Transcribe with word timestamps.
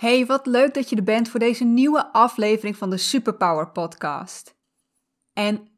Hey, 0.00 0.26
wat 0.26 0.46
leuk 0.46 0.74
dat 0.74 0.88
je 0.88 0.96
er 0.96 1.02
bent 1.02 1.28
voor 1.28 1.40
deze 1.40 1.64
nieuwe 1.64 2.12
aflevering 2.12 2.76
van 2.76 2.90
de 2.90 2.96
Superpower 2.96 3.70
Podcast. 3.70 4.54
En 5.32 5.68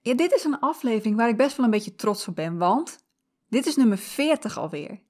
ja, 0.00 0.14
dit 0.14 0.32
is 0.32 0.44
een 0.44 0.58
aflevering 0.58 1.16
waar 1.16 1.28
ik 1.28 1.36
best 1.36 1.56
wel 1.56 1.64
een 1.64 1.70
beetje 1.72 1.94
trots 1.94 2.28
op 2.28 2.34
ben, 2.34 2.58
want 2.58 3.04
dit 3.48 3.66
is 3.66 3.76
nummer 3.76 3.98
40 3.98 4.58
alweer. 4.58 5.00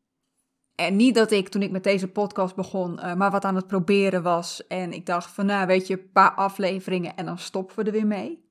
En 0.74 0.96
niet 0.96 1.14
dat 1.14 1.30
ik 1.30 1.48
toen 1.48 1.62
ik 1.62 1.70
met 1.70 1.84
deze 1.84 2.08
podcast 2.08 2.54
begon, 2.54 2.92
uh, 2.92 3.14
maar 3.14 3.30
wat 3.30 3.44
aan 3.44 3.56
het 3.56 3.66
proberen 3.66 4.22
was. 4.22 4.66
En 4.66 4.92
ik 4.92 5.06
dacht 5.06 5.30
van, 5.30 5.46
nou 5.46 5.66
weet 5.66 5.86
je, 5.86 5.94
een 5.94 6.10
paar 6.12 6.34
afleveringen 6.34 7.16
en 7.16 7.24
dan 7.24 7.38
stoppen 7.38 7.76
we 7.76 7.84
er 7.84 7.92
weer 7.92 8.06
mee. 8.06 8.44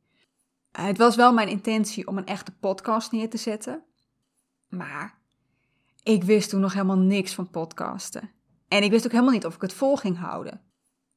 Uh, 0.79 0.85
het 0.85 0.97
was 0.97 1.15
wel 1.15 1.33
mijn 1.33 1.49
intentie 1.49 2.07
om 2.07 2.17
een 2.17 2.25
echte 2.25 2.51
podcast 2.51 3.11
neer 3.11 3.29
te 3.29 3.37
zetten. 3.37 3.83
Maar 4.67 5.17
ik 6.03 6.23
wist 6.23 6.49
toen 6.49 6.61
nog 6.61 6.73
helemaal 6.73 6.97
niks 6.97 7.33
van 7.33 7.49
podcasten. 7.49 8.40
En 8.71 8.83
ik 8.83 8.91
wist 8.91 9.05
ook 9.05 9.11
helemaal 9.11 9.33
niet 9.33 9.45
of 9.45 9.55
ik 9.55 9.61
het 9.61 9.73
vol 9.73 9.95
ging 9.95 10.17
houden. 10.17 10.61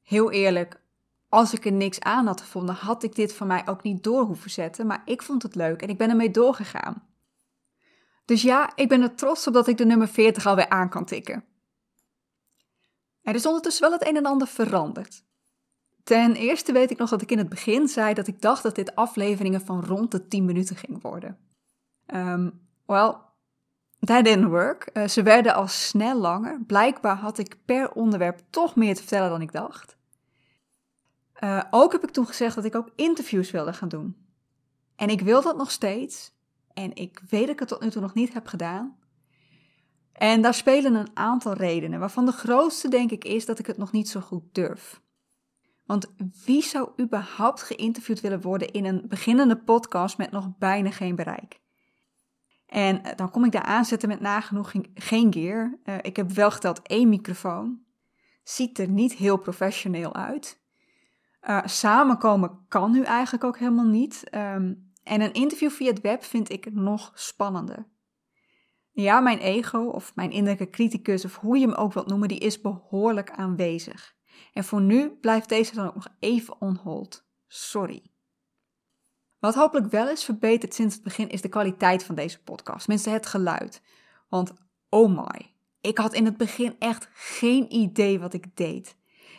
Heel 0.01 0.31
eerlijk, 0.31 0.81
als 1.29 1.53
ik 1.53 1.65
er 1.65 1.71
niks 1.71 1.99
aan 1.99 2.25
had 2.25 2.41
gevonden, 2.41 2.75
had 2.75 3.03
ik 3.03 3.15
dit 3.15 3.33
van 3.33 3.47
mij 3.47 3.67
ook 3.67 3.83
niet 3.83 4.03
door 4.03 4.23
hoeven 4.23 4.49
zetten. 4.49 4.87
Maar 4.87 5.01
ik 5.05 5.21
vond 5.21 5.43
het 5.43 5.55
leuk 5.55 5.81
en 5.81 5.89
ik 5.89 5.97
ben 5.97 6.09
ermee 6.09 6.31
doorgegaan. 6.31 7.07
Dus 8.25 8.41
ja, 8.41 8.71
ik 8.75 8.87
ben 8.87 9.01
er 9.01 9.15
trots 9.15 9.47
op 9.47 9.53
dat 9.53 9.67
ik 9.67 9.77
de 9.77 9.85
nummer 9.85 10.07
40 10.07 10.45
alweer 10.45 10.69
aan 10.69 10.89
kan 10.89 11.05
tikken. 11.05 11.43
Er 13.21 13.35
is 13.35 13.45
ondertussen 13.45 13.89
wel 13.89 13.99
het 13.99 14.07
een 14.07 14.17
en 14.17 14.25
ander 14.25 14.47
veranderd. 14.47 15.23
Ten 16.03 16.35
eerste 16.35 16.71
weet 16.71 16.91
ik 16.91 16.97
nog 16.97 17.09
dat 17.09 17.21
ik 17.21 17.31
in 17.31 17.37
het 17.37 17.49
begin 17.49 17.87
zei 17.87 18.13
dat 18.13 18.27
ik 18.27 18.41
dacht 18.41 18.63
dat 18.63 18.75
dit 18.75 18.95
afleveringen 18.95 19.61
van 19.61 19.85
rond 19.85 20.11
de 20.11 20.27
10 20.27 20.45
minuten 20.45 20.75
ging 20.75 21.01
worden. 21.01 21.37
Um, 22.13 22.67
well, 22.85 23.13
that 24.05 24.23
didn't 24.23 24.49
work. 24.49 24.89
Uh, 24.93 25.07
ze 25.07 25.23
werden 25.23 25.55
al 25.55 25.67
snel 25.67 26.19
langer. 26.19 26.61
Blijkbaar 26.67 27.15
had 27.15 27.37
ik 27.37 27.57
per 27.65 27.91
onderwerp 27.91 28.39
toch 28.49 28.75
meer 28.75 28.95
te 28.95 29.01
vertellen 29.01 29.29
dan 29.29 29.41
ik 29.41 29.51
dacht. 29.51 29.97
Uh, 31.43 31.63
ook 31.71 31.91
heb 31.91 32.03
ik 32.03 32.09
toen 32.09 32.27
gezegd 32.27 32.55
dat 32.55 32.65
ik 32.65 32.75
ook 32.75 32.91
interviews 32.95 33.51
wilde 33.51 33.73
gaan 33.73 33.89
doen. 33.89 34.15
En 34.95 35.09
ik 35.09 35.21
wil 35.21 35.41
dat 35.41 35.57
nog 35.57 35.71
steeds. 35.71 36.33
En 36.73 36.95
ik 36.95 37.21
weet 37.29 37.41
dat 37.41 37.49
ik 37.49 37.59
het 37.59 37.67
tot 37.67 37.81
nu 37.81 37.89
toe 37.89 38.01
nog 38.01 38.13
niet 38.13 38.33
heb 38.33 38.47
gedaan. 38.47 38.97
En 40.11 40.41
daar 40.41 40.53
spelen 40.53 40.95
een 40.95 41.09
aantal 41.13 41.53
redenen, 41.53 41.99
waarvan 41.99 42.25
de 42.25 42.31
grootste 42.31 42.89
denk 42.89 43.11
ik 43.11 43.23
is 43.23 43.45
dat 43.45 43.59
ik 43.59 43.65
het 43.65 43.77
nog 43.77 43.91
niet 43.91 44.09
zo 44.09 44.19
goed 44.19 44.43
durf. 44.51 45.01
Want 45.85 46.13
wie 46.45 46.61
zou 46.61 46.89
überhaupt 47.01 47.61
geïnterviewd 47.61 48.21
willen 48.21 48.41
worden 48.41 48.71
in 48.71 48.85
een 48.85 49.05
beginnende 49.07 49.57
podcast 49.57 50.17
met 50.17 50.31
nog 50.31 50.57
bijna 50.57 50.91
geen 50.91 51.15
bereik? 51.15 51.59
En 52.65 53.03
eh, 53.03 53.15
dan 53.15 53.31
kom 53.31 53.45
ik 53.45 53.51
daar 53.51 53.63
aanzetten 53.63 54.09
met 54.09 54.19
nagenoeg 54.19 54.73
geen 54.93 55.33
gear. 55.33 55.77
Uh, 55.83 55.95
ik 56.01 56.15
heb 56.15 56.31
wel 56.31 56.51
geteld 56.51 56.81
één 56.81 57.09
microfoon. 57.09 57.83
Ziet 58.43 58.79
er 58.79 58.89
niet 58.89 59.13
heel 59.13 59.37
professioneel 59.37 60.15
uit. 60.15 60.63
Uh, 61.49 61.61
samenkomen 61.65 62.65
kan 62.67 62.91
nu 62.91 63.03
eigenlijk 63.03 63.43
ook 63.43 63.57
helemaal 63.57 63.85
niet. 63.85 64.23
Um, 64.35 64.93
en 65.03 65.21
een 65.21 65.33
interview 65.33 65.69
via 65.69 65.89
het 65.89 66.01
web 66.01 66.23
vind 66.23 66.51
ik 66.51 66.73
nog 66.73 67.11
spannender. 67.13 67.87
Ja, 68.91 69.19
mijn 69.19 69.39
ego 69.39 69.79
of 69.79 70.15
mijn 70.15 70.31
innerlijke 70.31 70.69
criticus 70.69 71.25
of 71.25 71.35
hoe 71.35 71.57
je 71.57 71.65
hem 71.67 71.75
ook 71.75 71.93
wilt 71.93 72.07
noemen, 72.07 72.27
die 72.27 72.39
is 72.39 72.61
behoorlijk 72.61 73.31
aanwezig. 73.31 74.15
En 74.53 74.63
voor 74.63 74.81
nu 74.81 75.09
blijft 75.09 75.49
deze 75.49 75.75
dan 75.75 75.87
ook 75.87 75.95
nog 75.95 76.07
even 76.19 76.61
onhold. 76.61 77.27
Sorry. 77.47 78.14
Wat 79.45 79.55
hopelijk 79.55 79.91
wel 79.91 80.09
is 80.09 80.23
verbeterd 80.23 80.73
sinds 80.73 80.93
het 80.93 81.03
begin 81.03 81.29
is 81.29 81.41
de 81.41 81.49
kwaliteit 81.49 82.03
van 82.03 82.15
deze 82.15 82.43
podcast, 82.43 82.79
tenminste 82.79 83.09
het 83.09 83.25
geluid. 83.25 83.81
Want 84.29 84.53
oh 84.89 85.17
my, 85.17 85.53
ik 85.81 85.97
had 85.97 86.13
in 86.13 86.25
het 86.25 86.37
begin 86.37 86.75
echt 86.79 87.09
geen 87.13 87.73
idee 87.73 88.19
wat 88.19 88.33
ik 88.33 88.55
deed. 88.55 88.95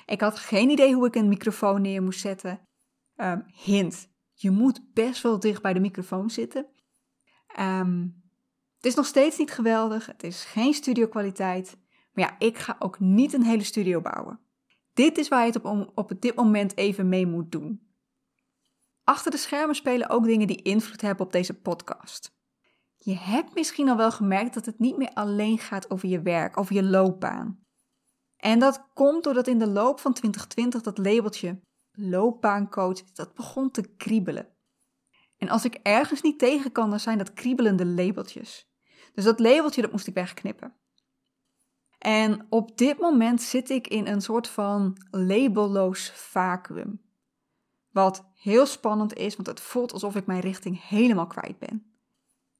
Ik 0.07 0.21
had 0.21 0.39
geen 0.39 0.71
idee 0.71 0.95
hoe 0.95 1.07
ik 1.07 1.15
een 1.15 1.29
microfoon 1.29 1.83
neer 1.83 2.03
moest 2.03 2.21
zetten. 2.21 2.61
Um, 3.17 3.45
hint, 3.65 4.09
je 4.35 4.51
moet 4.51 4.81
best 4.95 5.23
wel 5.23 5.41
dicht 5.41 5.63
bij 5.63 5.73
de 5.73 5.81
microfoon 5.81 6.31
zitten. 6.31 6.67
Um, 7.61 8.23
het 8.77 8.87
is 8.87 8.95
nog 8.95 9.07
steeds 9.07 9.39
niet 9.39 9.51
geweldig, 9.51 10.07
het 10.07 10.23
is 10.23 10.45
geen 10.45 10.75
studiokwaliteit. 10.75 11.79
Maar 12.13 12.25
ja, 12.25 12.47
ik 12.47 12.59
ga 12.59 12.77
ook 12.79 13.01
niet 13.01 13.33
een 13.33 13.45
hele 13.45 13.65
studio 13.65 14.01
bouwen. 14.01 14.41
Dit 14.95 15.19
is 15.19 15.29
waar 15.29 15.41
je 15.47 15.53
het 15.53 15.63
op, 15.63 15.93
op 15.95 16.13
dit 16.21 16.35
moment 16.35 16.77
even 16.77 17.09
mee 17.09 17.27
moet 17.27 17.53
doen. 17.53 17.86
Achter 19.09 19.31
de 19.31 19.37
schermen 19.37 19.75
spelen 19.75 20.09
ook 20.09 20.25
dingen 20.25 20.47
die 20.47 20.63
invloed 20.63 21.01
hebben 21.01 21.27
op 21.27 21.33
deze 21.33 21.61
podcast. 21.61 22.31
Je 22.97 23.17
hebt 23.17 23.55
misschien 23.55 23.89
al 23.89 23.97
wel 23.97 24.13
gemerkt 24.13 24.55
dat 24.55 24.67
het 24.67 24.79
niet 24.79 24.97
meer 24.97 25.11
alleen 25.15 25.59
gaat 25.59 25.91
over 25.91 26.09
je 26.09 26.23
werk, 26.23 26.59
over 26.59 26.75
je 26.75 26.83
loopbaan. 26.83 27.61
En 28.37 28.59
dat 28.59 28.89
komt 28.95 29.25
doordat 29.25 29.47
in 29.47 29.59
de 29.59 29.67
loop 29.67 30.01
van 30.01 30.13
2020 30.13 30.83
dat 30.83 30.99
labeltje 30.99 31.61
loopbaancoach, 31.93 33.03
dat 33.03 33.35
begon 33.35 33.71
te 33.71 33.95
kriebelen. 33.97 34.49
En 35.37 35.49
als 35.49 35.65
ik 35.65 35.75
ergens 35.75 36.23
niet 36.23 36.39
tegen 36.39 36.73
kan, 36.73 36.91
dan 36.91 37.01
zijn 37.01 37.19
dat 37.19 37.33
kriebelende 37.33 37.87
labeltjes. 37.87 38.69
Dus 39.15 39.25
dat 39.25 39.41
labeltje, 39.41 39.83
dat 39.83 39.93
moest 39.93 40.07
ik 40.07 40.15
wegknippen. 40.15 40.77
En 41.99 42.47
op 42.49 42.79
dit 42.79 42.99
moment 42.99 43.43
zit 43.43 43.71
ik 43.71 43.89
in 43.89 44.07
een 44.07 44.21
soort 44.21 44.49
van 44.49 44.97
labelloos 45.11 46.11
vacuüm. 46.11 47.06
Wat 47.97 48.25
heel 48.35 48.67
spannend 48.67 49.15
is, 49.15 49.37
want 49.37 49.49
het 49.49 49.61
voelt 49.61 49.93
alsof 49.93 50.17
ik 50.17 50.27
mijn 50.27 50.41
richting 50.41 50.89
helemaal 50.89 51.27
kwijt 51.27 51.59
ben. 51.59 51.97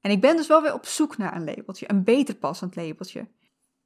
En 0.01 0.11
ik 0.11 0.21
ben 0.21 0.35
dus 0.35 0.47
wel 0.47 0.61
weer 0.61 0.73
op 0.73 0.85
zoek 0.85 1.17
naar 1.17 1.35
een 1.35 1.43
labeltje, 1.43 1.89
een 1.89 2.03
beter 2.03 2.35
passend 2.35 2.75
labeltje. 2.75 3.27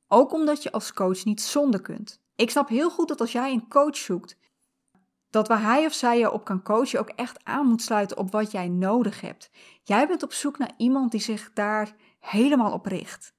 Ook 0.08 0.34
omdat 0.34 0.64
je 0.64 0.72
als 0.72 0.94
coach 0.94 1.24
niet 1.24 1.42
zonder 1.42 1.82
kunt. 1.82 2.22
Ik 2.36 2.50
snap 2.50 2.68
heel 2.68 2.90
goed 2.90 3.08
dat 3.08 3.20
als 3.20 3.32
jij 3.32 3.52
een 3.52 3.68
coach 3.68 3.96
zoekt, 3.96 4.38
dat 5.30 5.48
waar 5.48 5.62
hij 5.62 5.86
of 5.86 5.94
zij 5.94 6.20
je 6.20 6.32
op 6.32 6.46
kan 6.46 6.64
coachen 6.64 7.00
ook 7.00 7.10
echt 7.10 7.44
aan 7.44 7.68
moet 7.68 7.82
sluiten 7.82 8.18
op 8.18 8.32
wat 8.32 8.52
jij 8.52 8.70
nodig 8.70 9.22
hebt. 9.22 9.50
Jij 9.84 10.08
bent 10.08 10.24
op 10.24 10.34
zoek 10.34 10.58
naar 10.58 10.74
iemand 10.78 11.12
die 11.12 11.22
zich 11.22 11.52
daar 11.54 11.96
helemaal 12.20 12.72
op 12.72 12.86
richt. 12.86 13.34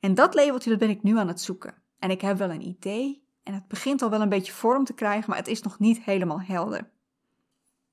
En 0.00 0.14
dat 0.14 0.34
labeltje 0.34 0.70
dat 0.70 0.78
ben 0.78 0.90
ik 0.90 1.02
nu 1.02 1.18
aan 1.18 1.28
het 1.28 1.40
zoeken. 1.40 1.82
En 1.98 2.10
ik 2.10 2.20
heb 2.20 2.38
wel 2.38 2.50
een 2.50 2.66
idee 2.66 3.26
en 3.42 3.54
het 3.54 3.68
begint 3.68 4.02
al 4.02 4.10
wel 4.10 4.20
een 4.20 4.28
beetje 4.28 4.52
vorm 4.52 4.84
te 4.84 4.94
krijgen, 4.94 5.30
maar 5.30 5.38
het 5.38 5.48
is 5.48 5.62
nog 5.62 5.78
niet 5.78 6.00
helemaal 6.00 6.40
helder. 6.40 6.96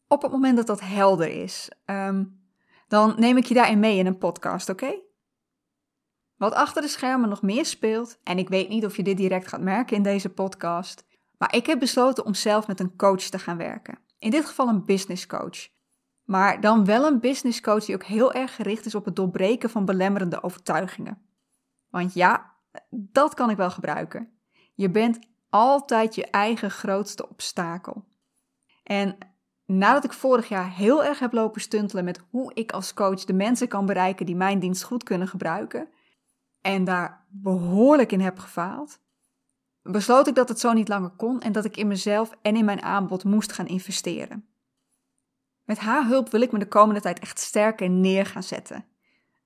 Op 0.08 0.22
het 0.22 0.32
moment 0.32 0.58
dat 0.58 0.68
dat 0.68 0.80
helder 0.80 1.28
is, 1.28 1.70
um, 1.86 2.44
dan 2.88 3.14
neem 3.18 3.38
ik 3.38 3.46
je 3.46 3.54
daarin 3.54 3.80
mee 3.80 3.98
in 3.98 4.06
een 4.06 4.18
podcast, 4.18 4.70
oké? 4.70 4.96
Wat 6.36 6.54
achter 6.54 6.82
de 6.82 6.88
schermen 6.88 7.30
nog 7.30 7.42
meer 7.42 7.66
speelt, 7.66 8.20
en 8.24 8.38
ik 8.38 8.50
weet 8.50 8.70
niet 8.70 8.86
of 8.86 8.96
je 8.96 9.04
dit 9.04 9.18
direct 9.18 9.48
gaat 9.48 9.62
merken 9.62 9.96
in 9.96 10.04
deze 10.04 10.30
podcast, 10.30 11.06
maar 11.38 11.56
ik 11.56 11.66
heb 11.66 11.80
besloten 11.80 12.26
om 12.26 12.34
zelf 12.34 12.68
met 12.68 12.80
een 12.80 12.96
coach 12.96 13.22
te 13.22 13.40
gaan 13.40 13.58
werken. 13.58 14.00
In 14.20 14.30
dit 14.30 14.46
geval 14.46 14.68
een 14.68 14.86
business 14.86 15.28
coach. 15.28 15.68
Maar 16.24 16.62
dan 16.62 16.86
wel 16.86 17.06
een 17.06 17.20
business 17.20 17.62
coach 17.62 17.86
die 17.86 17.96
ook 17.96 18.04
heel 18.04 18.34
erg 18.34 18.56
gericht 18.56 18.86
is 18.86 18.96
op 18.96 19.06
het 19.06 19.16
doorbreken 19.16 19.70
van 19.70 19.86
belemmerende 19.86 20.44
overtuigingen. 20.44 21.22
Want 21.90 22.14
ja, 22.14 22.54
dat 22.90 23.34
kan 23.34 23.50
ik 23.50 23.58
wel 23.58 23.72
gebruiken. 23.72 24.40
Je 24.74 24.90
bent 24.90 25.20
altijd 25.50 26.16
je 26.16 26.26
eigen 26.26 26.72
grootste 26.72 27.30
obstakel. 27.30 28.06
En 28.84 29.18
nadat 29.66 30.04
ik 30.04 30.14
vorig 30.14 30.48
jaar 30.48 30.72
heel 30.72 31.04
erg 31.04 31.20
heb 31.20 31.34
lopen 31.34 31.62
stuntelen 31.62 32.04
met 32.04 32.22
hoe 32.30 32.54
ik 32.54 32.72
als 32.72 32.94
coach 32.94 33.24
de 33.24 33.34
mensen 33.34 33.68
kan 33.68 33.86
bereiken 33.86 34.26
die 34.26 34.36
mijn 34.36 34.60
dienst 34.60 34.84
goed 34.84 35.04
kunnen 35.04 35.28
gebruiken, 35.28 35.90
en 36.62 36.84
daar 36.84 37.26
behoorlijk 37.30 38.12
in 38.12 38.20
heb 38.20 38.40
gefaald, 38.40 39.00
besloot 39.82 40.28
ik 40.28 40.36
dat 40.36 40.50
het 40.50 40.60
zo 40.60 40.74
niet 40.74 40.88
langer 40.88 41.10
kon 41.10 41.42
en 41.42 41.52
dat 41.52 41.66
ik 41.66 41.78
in 41.78 41.88
mezelf 41.88 42.32
en 42.42 42.56
in 42.56 42.66
mijn 42.66 42.82
aanbod 42.82 43.24
moest 43.24 43.52
gaan 43.52 43.68
investeren. 43.68 44.48
Met 45.64 45.78
haar 45.78 46.08
hulp 46.08 46.30
wil 46.30 46.42
ik 46.42 46.52
me 46.52 46.60
de 46.60 46.68
komende 46.68 47.02
tijd 47.02 47.20
echt 47.20 47.40
sterker 47.40 47.90
neer 47.90 48.26
gaan 48.26 48.44
zetten. 48.44 48.86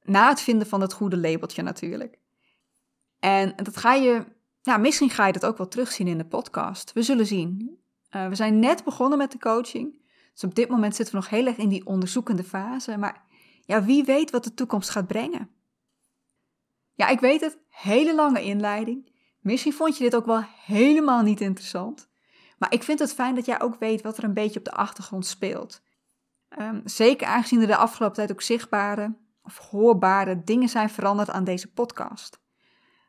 Na 0.04 0.30
het 0.30 0.42
vinden 0.42 0.68
van 0.68 0.82
het 0.82 0.94
goede 0.94 1.18
labeltje 1.18 1.62
natuurlijk. 1.62 2.20
En 3.20 3.54
dat 3.56 3.78
ga 3.78 3.94
je, 3.94 4.26
misschien 4.80 5.10
ga 5.10 5.28
je 5.28 5.34
dat 5.34 5.46
ook 5.46 5.58
wel 5.58 5.68
terugzien 5.68 6.08
in 6.08 6.18
de 6.18 6.26
podcast. 6.26 6.94
We 6.94 7.02
zullen 7.02 7.26
zien. 7.26 7.78
Uh, 8.16 8.28
we 8.28 8.36
zijn 8.36 8.60
net 8.60 8.84
begonnen 8.84 9.18
met 9.18 9.32
de 9.32 9.40
coaching. 9.40 10.00
Dus 10.34 10.44
op 10.44 10.56
dit 10.56 10.70
moment 10.70 10.96
zitten 10.96 11.16
we 11.16 11.22
nog 11.22 11.30
heel 11.30 11.46
erg 11.46 11.58
in 11.58 11.70
die 11.70 11.86
onderzoekende 11.86 12.44
fase. 12.44 12.98
Maar 12.98 13.24
ja, 13.66 13.84
wie 13.84 14.04
weet 14.04 14.32
wat 14.32 14.44
de 14.44 14.54
toekomst 14.54 14.90
gaat 14.90 15.08
brengen. 15.08 15.50
Ja, 16.94 17.08
ik 17.08 17.20
weet 17.20 17.42
het, 17.42 17.58
hele 17.70 18.16
lange 18.16 18.44
inleiding. 18.44 19.12
Misschien 19.40 19.74
vond 19.74 19.98
je 19.98 20.04
dit 20.04 20.16
ook 20.16 20.26
wel 20.26 20.44
helemaal 20.66 21.22
niet 21.22 21.42
interessant. 21.42 22.10
Maar 22.58 22.74
ik 22.74 22.84
vind 22.84 23.00
het 23.00 23.14
fijn 23.14 23.36
dat 23.36 23.46
jij 23.46 23.62
ook 23.62 23.80
weet 23.80 24.02
wat 24.02 24.18
er 24.18 24.24
een 24.24 24.34
beetje 24.34 24.60
op 24.60 24.66
de 24.66 24.72
achtergrond 24.72 25.26
speelt. 25.26 25.82
Um, 26.60 26.82
zeker 26.86 27.28
aangezien 27.28 27.62
er 27.62 27.68
de 27.68 27.76
afgelopen 27.76 28.16
tijd 28.16 28.32
ook 28.32 28.42
zichtbare 28.42 29.16
of 29.44 29.58
hoorbare 29.58 30.44
dingen 30.44 30.70
zijn 30.70 30.90
veranderd 30.90 31.30
aan 31.30 31.44
deze 31.44 31.72
podcast. 31.72 32.40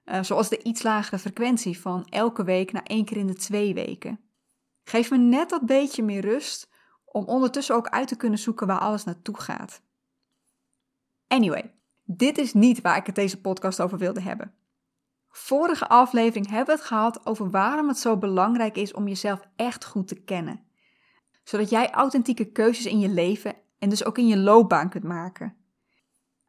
Uh, 0.04 0.22
zoals 0.22 0.48
de 0.48 0.62
iets 0.62 0.82
lagere 0.82 1.18
frequentie 1.18 1.80
van 1.80 2.04
elke 2.04 2.44
week 2.44 2.72
naar 2.72 2.82
één 2.82 3.04
keer 3.04 3.16
in 3.16 3.26
de 3.26 3.34
twee 3.34 3.74
weken. 3.74 4.20
Geef 4.82 5.10
me 5.10 5.16
net 5.16 5.48
dat 5.48 5.66
beetje 5.66 6.02
meer 6.02 6.20
rust 6.20 6.69
om 7.12 7.24
ondertussen 7.24 7.74
ook 7.74 7.88
uit 7.88 8.08
te 8.08 8.16
kunnen 8.16 8.38
zoeken 8.38 8.66
waar 8.66 8.78
alles 8.78 9.04
naartoe 9.04 9.40
gaat. 9.40 9.82
Anyway, 11.26 11.74
dit 12.04 12.38
is 12.38 12.54
niet 12.54 12.80
waar 12.80 12.96
ik 12.96 13.06
het 13.06 13.14
deze 13.14 13.40
podcast 13.40 13.80
over 13.80 13.98
wilde 13.98 14.20
hebben. 14.20 14.54
Vorige 15.28 15.88
aflevering 15.88 16.48
hebben 16.48 16.66
we 16.66 16.80
het 16.80 16.88
gehad 16.88 17.26
over 17.26 17.50
waarom 17.50 17.88
het 17.88 17.98
zo 17.98 18.16
belangrijk 18.16 18.76
is 18.76 18.92
om 18.92 19.08
jezelf 19.08 19.40
echt 19.56 19.84
goed 19.84 20.08
te 20.08 20.22
kennen. 20.22 20.64
Zodat 21.44 21.70
jij 21.70 21.90
authentieke 21.90 22.44
keuzes 22.44 22.86
in 22.86 22.98
je 22.98 23.08
leven 23.08 23.54
en 23.78 23.88
dus 23.88 24.04
ook 24.04 24.18
in 24.18 24.26
je 24.26 24.36
loopbaan 24.36 24.88
kunt 24.88 25.04
maken. 25.04 25.56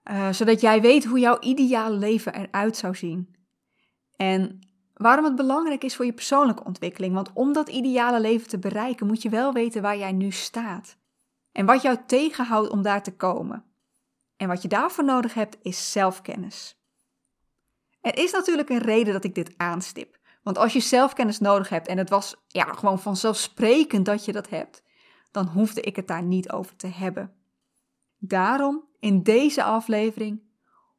Uh, 0.03 0.31
zodat 0.31 0.61
jij 0.61 0.81
weet 0.81 1.05
hoe 1.05 1.19
jouw 1.19 1.39
ideale 1.39 1.97
leven 1.97 2.33
eruit 2.33 2.77
zou 2.77 2.95
zien. 2.95 3.35
En 4.15 4.59
waarom 5.01 5.25
het 5.25 5.35
belangrijk 5.35 5.83
is 5.83 5.95
voor 5.95 6.05
je 6.05 6.13
persoonlijke 6.13 6.63
ontwikkeling. 6.63 7.13
Want 7.13 7.31
om 7.33 7.53
dat 7.53 7.69
ideale 7.69 8.19
leven 8.19 8.47
te 8.47 8.59
bereiken 8.59 9.07
moet 9.07 9.21
je 9.21 9.29
wel 9.29 9.53
weten 9.53 9.81
waar 9.81 9.97
jij 9.97 10.11
nu 10.11 10.31
staat. 10.31 10.97
En 11.51 11.65
wat 11.65 11.81
jou 11.81 11.97
tegenhoudt 12.07 12.69
om 12.69 12.81
daar 12.81 13.03
te 13.03 13.15
komen. 13.15 13.65
En 14.37 14.47
wat 14.47 14.61
je 14.61 14.67
daarvoor 14.67 15.03
nodig 15.03 15.33
hebt 15.33 15.57
is 15.61 15.91
zelfkennis. 15.91 16.79
Er 18.01 18.17
is 18.17 18.31
natuurlijk 18.31 18.69
een 18.69 18.81
reden 18.81 19.13
dat 19.13 19.23
ik 19.23 19.35
dit 19.35 19.53
aanstip. 19.57 20.19
Want 20.43 20.57
als 20.57 20.73
je 20.73 20.79
zelfkennis 20.79 21.39
nodig 21.39 21.69
hebt 21.69 21.87
en 21.87 21.97
het 21.97 22.09
was 22.09 22.35
ja, 22.47 22.63
gewoon 22.63 22.99
vanzelfsprekend 22.99 24.05
dat 24.05 24.25
je 24.25 24.31
dat 24.31 24.49
hebt, 24.49 24.83
dan 25.31 25.47
hoefde 25.47 25.81
ik 25.81 25.95
het 25.95 26.07
daar 26.07 26.23
niet 26.23 26.51
over 26.51 26.75
te 26.75 26.87
hebben. 26.87 27.33
Daarom 28.17 28.87
in 28.99 29.23
deze 29.23 29.63
aflevering 29.63 30.41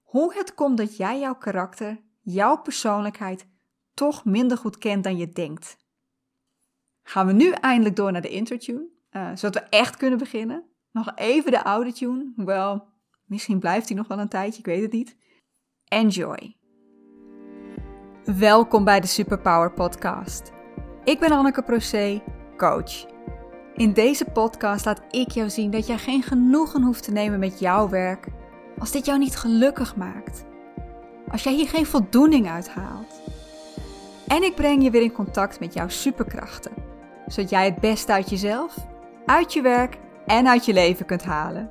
hoe 0.02 0.34
het 0.34 0.54
komt 0.54 0.76
dat 0.76 0.96
jij 0.96 1.18
jouw 1.18 1.34
karakter, 1.34 2.00
jouw 2.20 2.56
persoonlijkheid 2.56 3.46
toch 3.94 4.24
minder 4.24 4.58
goed 4.58 4.78
kent 4.78 5.04
dan 5.04 5.16
je 5.16 5.28
denkt. 5.28 5.76
Gaan 7.02 7.26
we 7.26 7.32
nu 7.32 7.50
eindelijk 7.50 7.96
door 7.96 8.12
naar 8.12 8.22
de 8.22 8.28
intertune, 8.28 8.88
uh, 9.10 9.30
zodat 9.34 9.62
we 9.62 9.68
echt 9.68 9.96
kunnen 9.96 10.18
beginnen. 10.18 10.64
Nog 10.90 11.12
even 11.14 11.50
de 11.50 11.64
oude 11.64 11.92
tune, 11.92 12.32
wel, 12.36 12.88
misschien 13.24 13.58
blijft 13.58 13.88
hij 13.88 13.96
nog 13.96 14.08
wel 14.08 14.18
een 14.18 14.28
tijdje, 14.28 14.58
ik 14.58 14.66
weet 14.66 14.82
het 14.82 14.92
niet. 14.92 15.16
Enjoy! 15.84 16.56
Welkom 18.24 18.84
bij 18.84 19.00
de 19.00 19.06
Superpower 19.06 19.72
Podcast. 19.72 20.52
Ik 21.04 21.18
ben 21.18 21.30
Anneke 21.30 21.62
Procé, 21.62 22.22
coach. 22.56 23.06
In 23.74 23.92
deze 23.92 24.24
podcast 24.24 24.84
laat 24.84 25.02
ik 25.10 25.30
jou 25.30 25.50
zien 25.50 25.70
dat 25.70 25.86
jij 25.86 25.98
geen 25.98 26.22
genoegen 26.22 26.82
hoeft 26.82 27.02
te 27.02 27.12
nemen 27.12 27.38
met 27.38 27.58
jouw 27.58 27.88
werk 27.88 28.28
als 28.78 28.90
dit 28.90 29.06
jou 29.06 29.18
niet 29.18 29.36
gelukkig 29.36 29.96
maakt. 29.96 30.44
Als 31.28 31.42
jij 31.42 31.52
hier 31.52 31.68
geen 31.68 31.86
voldoening 31.86 32.48
uit 32.48 32.68
haalt. 32.68 33.20
En 34.28 34.42
ik 34.42 34.54
breng 34.54 34.82
je 34.82 34.90
weer 34.90 35.02
in 35.02 35.12
contact 35.12 35.60
met 35.60 35.74
jouw 35.74 35.88
superkrachten, 35.88 36.72
zodat 37.26 37.50
jij 37.50 37.64
het 37.64 37.80
beste 37.80 38.12
uit 38.12 38.30
jezelf, 38.30 38.76
uit 39.26 39.52
je 39.52 39.62
werk 39.62 39.98
en 40.26 40.48
uit 40.48 40.64
je 40.64 40.72
leven 40.72 41.06
kunt 41.06 41.22
halen. 41.24 41.70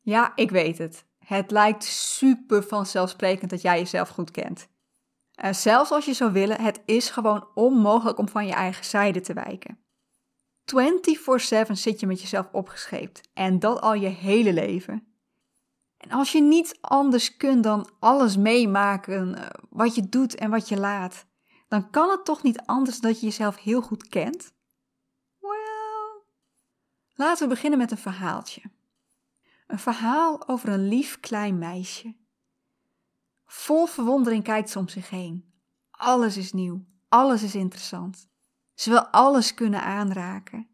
Ja, 0.00 0.32
ik 0.34 0.50
weet 0.50 0.78
het. 0.78 1.04
Het 1.18 1.50
lijkt 1.50 1.84
super 1.84 2.62
vanzelfsprekend 2.62 3.50
dat 3.50 3.62
jij 3.62 3.78
jezelf 3.78 4.08
goed 4.08 4.30
kent. 4.30 4.68
Uh, 5.44 5.52
zelfs 5.52 5.90
als 5.90 6.04
je 6.04 6.12
zou 6.12 6.32
willen, 6.32 6.60
het 6.60 6.82
is 6.84 7.10
gewoon 7.10 7.48
onmogelijk 7.54 8.18
om 8.18 8.28
van 8.28 8.46
je 8.46 8.52
eigen 8.52 8.84
zijde 8.84 9.20
te 9.20 9.32
wijken. 9.32 9.78
24/7 10.64 11.72
zit 11.72 12.00
je 12.00 12.06
met 12.06 12.20
jezelf 12.20 12.48
opgescheept 12.52 13.20
en 13.32 13.58
dat 13.58 13.80
al 13.80 13.94
je 13.94 14.08
hele 14.08 14.52
leven. 14.52 15.13
En 16.04 16.10
als 16.10 16.32
je 16.32 16.42
niet 16.42 16.78
anders 16.80 17.36
kunt 17.36 17.62
dan 17.62 17.90
alles 17.98 18.36
meemaken, 18.36 19.28
uh, 19.28 19.46
wat 19.70 19.94
je 19.94 20.08
doet 20.08 20.34
en 20.34 20.50
wat 20.50 20.68
je 20.68 20.78
laat, 20.78 21.26
dan 21.68 21.90
kan 21.90 22.10
het 22.10 22.24
toch 22.24 22.42
niet 22.42 22.60
anders 22.60 23.00
dat 23.00 23.20
je 23.20 23.26
jezelf 23.26 23.56
heel 23.56 23.82
goed 23.82 24.08
kent? 24.08 24.52
Well, 25.38 26.22
laten 27.14 27.48
we 27.48 27.54
beginnen 27.54 27.78
met 27.78 27.90
een 27.90 27.98
verhaaltje. 27.98 28.62
Een 29.66 29.78
verhaal 29.78 30.48
over 30.48 30.68
een 30.68 30.88
lief 30.88 31.20
klein 31.20 31.58
meisje. 31.58 32.16
Vol 33.46 33.86
verwondering 33.86 34.44
kijkt 34.44 34.70
ze 34.70 34.78
om 34.78 34.88
zich 34.88 35.10
heen. 35.10 35.52
Alles 35.90 36.36
is 36.36 36.52
nieuw, 36.52 36.84
alles 37.08 37.42
is 37.42 37.54
interessant. 37.54 38.28
Ze 38.74 38.90
wil 38.90 39.06
alles 39.06 39.54
kunnen 39.54 39.82
aanraken. 39.82 40.68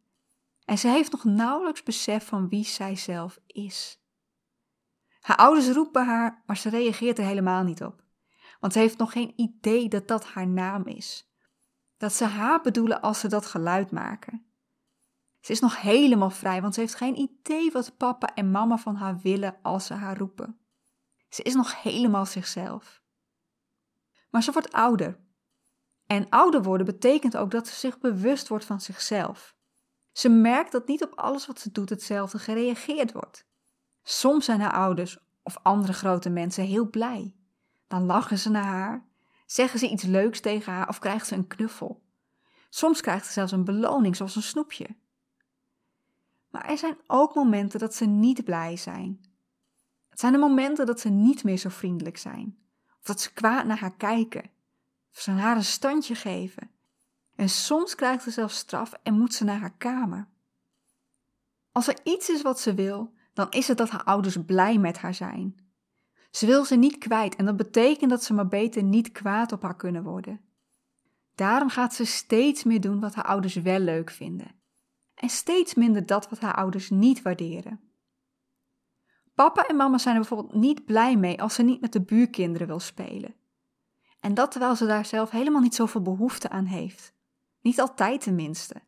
En 0.64 0.78
ze 0.78 0.88
heeft 0.88 1.12
nog 1.12 1.24
nauwelijks 1.24 1.82
besef 1.82 2.26
van 2.26 2.48
wie 2.48 2.64
zij 2.64 2.96
zelf 2.96 3.38
is. 3.46 3.99
Haar 5.20 5.36
ouders 5.36 5.68
roepen 5.68 6.06
haar, 6.06 6.42
maar 6.46 6.56
ze 6.56 6.68
reageert 6.68 7.18
er 7.18 7.24
helemaal 7.24 7.62
niet 7.62 7.82
op. 7.82 8.02
Want 8.60 8.72
ze 8.72 8.78
heeft 8.78 8.98
nog 8.98 9.12
geen 9.12 9.32
idee 9.36 9.88
dat 9.88 10.08
dat 10.08 10.24
haar 10.24 10.46
naam 10.46 10.86
is. 10.86 11.34
Dat 11.96 12.12
ze 12.12 12.24
haar 12.24 12.60
bedoelen 12.60 13.00
als 13.00 13.20
ze 13.20 13.28
dat 13.28 13.46
geluid 13.46 13.90
maken. 13.90 14.44
Ze 15.40 15.52
is 15.52 15.60
nog 15.60 15.80
helemaal 15.80 16.30
vrij, 16.30 16.62
want 16.62 16.74
ze 16.74 16.80
heeft 16.80 16.94
geen 16.94 17.18
idee 17.18 17.70
wat 17.70 17.96
papa 17.96 18.34
en 18.34 18.50
mama 18.50 18.76
van 18.76 18.94
haar 18.94 19.18
willen 19.18 19.58
als 19.62 19.86
ze 19.86 19.94
haar 19.94 20.18
roepen. 20.18 20.58
Ze 21.28 21.42
is 21.42 21.54
nog 21.54 21.82
helemaal 21.82 22.26
zichzelf. 22.26 23.02
Maar 24.30 24.42
ze 24.42 24.52
wordt 24.52 24.72
ouder. 24.72 25.18
En 26.06 26.28
ouder 26.28 26.62
worden 26.62 26.86
betekent 26.86 27.36
ook 27.36 27.50
dat 27.50 27.68
ze 27.68 27.74
zich 27.74 27.98
bewust 27.98 28.48
wordt 28.48 28.64
van 28.64 28.80
zichzelf. 28.80 29.56
Ze 30.12 30.28
merkt 30.28 30.72
dat 30.72 30.86
niet 30.86 31.04
op 31.04 31.14
alles 31.14 31.46
wat 31.46 31.60
ze 31.60 31.70
doet 31.70 31.88
hetzelfde 31.90 32.38
gereageerd 32.38 33.12
wordt. 33.12 33.48
Soms 34.02 34.44
zijn 34.44 34.60
haar 34.60 34.72
ouders 34.72 35.18
of 35.42 35.58
andere 35.62 35.92
grote 35.92 36.30
mensen 36.30 36.64
heel 36.64 36.90
blij. 36.90 37.34
Dan 37.86 38.04
lachen 38.04 38.38
ze 38.38 38.50
naar 38.50 38.64
haar, 38.64 39.04
zeggen 39.46 39.78
ze 39.78 39.88
iets 39.88 40.02
leuks 40.02 40.40
tegen 40.40 40.72
haar 40.72 40.88
of 40.88 40.98
krijgt 40.98 41.26
ze 41.26 41.34
een 41.34 41.46
knuffel. 41.46 42.02
Soms 42.68 43.00
krijgt 43.00 43.26
ze 43.26 43.32
zelfs 43.32 43.52
een 43.52 43.64
beloning, 43.64 44.16
zoals 44.16 44.36
een 44.36 44.42
snoepje. 44.42 44.86
Maar 46.50 46.64
er 46.64 46.78
zijn 46.78 46.96
ook 47.06 47.34
momenten 47.34 47.80
dat 47.80 47.94
ze 47.94 48.06
niet 48.06 48.44
blij 48.44 48.76
zijn. 48.76 49.20
Het 50.08 50.20
zijn 50.20 50.32
de 50.32 50.38
momenten 50.38 50.86
dat 50.86 51.00
ze 51.00 51.08
niet 51.08 51.44
meer 51.44 51.56
zo 51.56 51.68
vriendelijk 51.68 52.18
zijn. 52.18 52.58
Of 52.98 53.06
dat 53.06 53.20
ze 53.20 53.32
kwaad 53.32 53.64
naar 53.66 53.78
haar 53.78 53.96
kijken. 53.96 54.50
Of 55.12 55.20
ze 55.20 55.30
haar 55.30 55.56
een 55.56 55.64
standje 55.64 56.14
geven. 56.14 56.70
En 57.36 57.48
soms 57.48 57.94
krijgt 57.94 58.22
ze 58.22 58.30
zelfs 58.30 58.56
straf 58.56 58.92
en 59.02 59.18
moet 59.18 59.34
ze 59.34 59.44
naar 59.44 59.60
haar 59.60 59.76
kamer. 59.76 60.28
Als 61.72 61.88
er 61.88 61.98
iets 62.02 62.28
is 62.28 62.42
wat 62.42 62.60
ze 62.60 62.74
wil, 62.74 63.12
dan 63.40 63.50
is 63.50 63.68
het 63.68 63.78
dat 63.78 63.90
haar 63.90 64.04
ouders 64.04 64.36
blij 64.46 64.78
met 64.78 64.98
haar 64.98 65.14
zijn. 65.14 65.56
Ze 66.30 66.46
wil 66.46 66.64
ze 66.64 66.76
niet 66.76 66.98
kwijt 66.98 67.36
en 67.36 67.44
dat 67.44 67.56
betekent 67.56 68.10
dat 68.10 68.24
ze 68.24 68.34
maar 68.34 68.48
beter 68.48 68.82
niet 68.82 69.12
kwaad 69.12 69.52
op 69.52 69.62
haar 69.62 69.76
kunnen 69.76 70.02
worden. 70.02 70.40
Daarom 71.34 71.68
gaat 71.68 71.94
ze 71.94 72.04
steeds 72.04 72.64
meer 72.64 72.80
doen 72.80 73.00
wat 73.00 73.14
haar 73.14 73.24
ouders 73.24 73.54
wel 73.54 73.78
leuk 73.78 74.10
vinden 74.10 74.60
en 75.14 75.28
steeds 75.28 75.74
minder 75.74 76.06
dat 76.06 76.28
wat 76.28 76.40
haar 76.40 76.54
ouders 76.54 76.90
niet 76.90 77.22
waarderen. 77.22 77.80
Papa 79.34 79.66
en 79.66 79.76
mama 79.76 79.98
zijn 79.98 80.14
er 80.14 80.20
bijvoorbeeld 80.20 80.54
niet 80.54 80.84
blij 80.84 81.16
mee 81.16 81.42
als 81.42 81.54
ze 81.54 81.62
niet 81.62 81.80
met 81.80 81.92
de 81.92 82.02
buurkinderen 82.02 82.66
wil 82.66 82.80
spelen. 82.80 83.34
En 84.20 84.34
dat 84.34 84.50
terwijl 84.50 84.76
ze 84.76 84.86
daar 84.86 85.06
zelf 85.06 85.30
helemaal 85.30 85.60
niet 85.60 85.74
zoveel 85.74 86.02
behoefte 86.02 86.48
aan 86.48 86.64
heeft. 86.64 87.14
Niet 87.60 87.80
altijd 87.80 88.20
tenminste. 88.20 88.82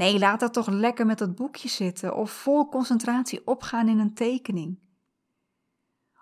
Nee, 0.00 0.18
laat 0.18 0.40
haar 0.40 0.50
toch 0.50 0.68
lekker 0.68 1.06
met 1.06 1.18
dat 1.18 1.34
boekje 1.34 1.68
zitten 1.68 2.16
of 2.16 2.30
vol 2.30 2.68
concentratie 2.68 3.46
opgaan 3.46 3.88
in 3.88 3.98
een 3.98 4.14
tekening. 4.14 4.78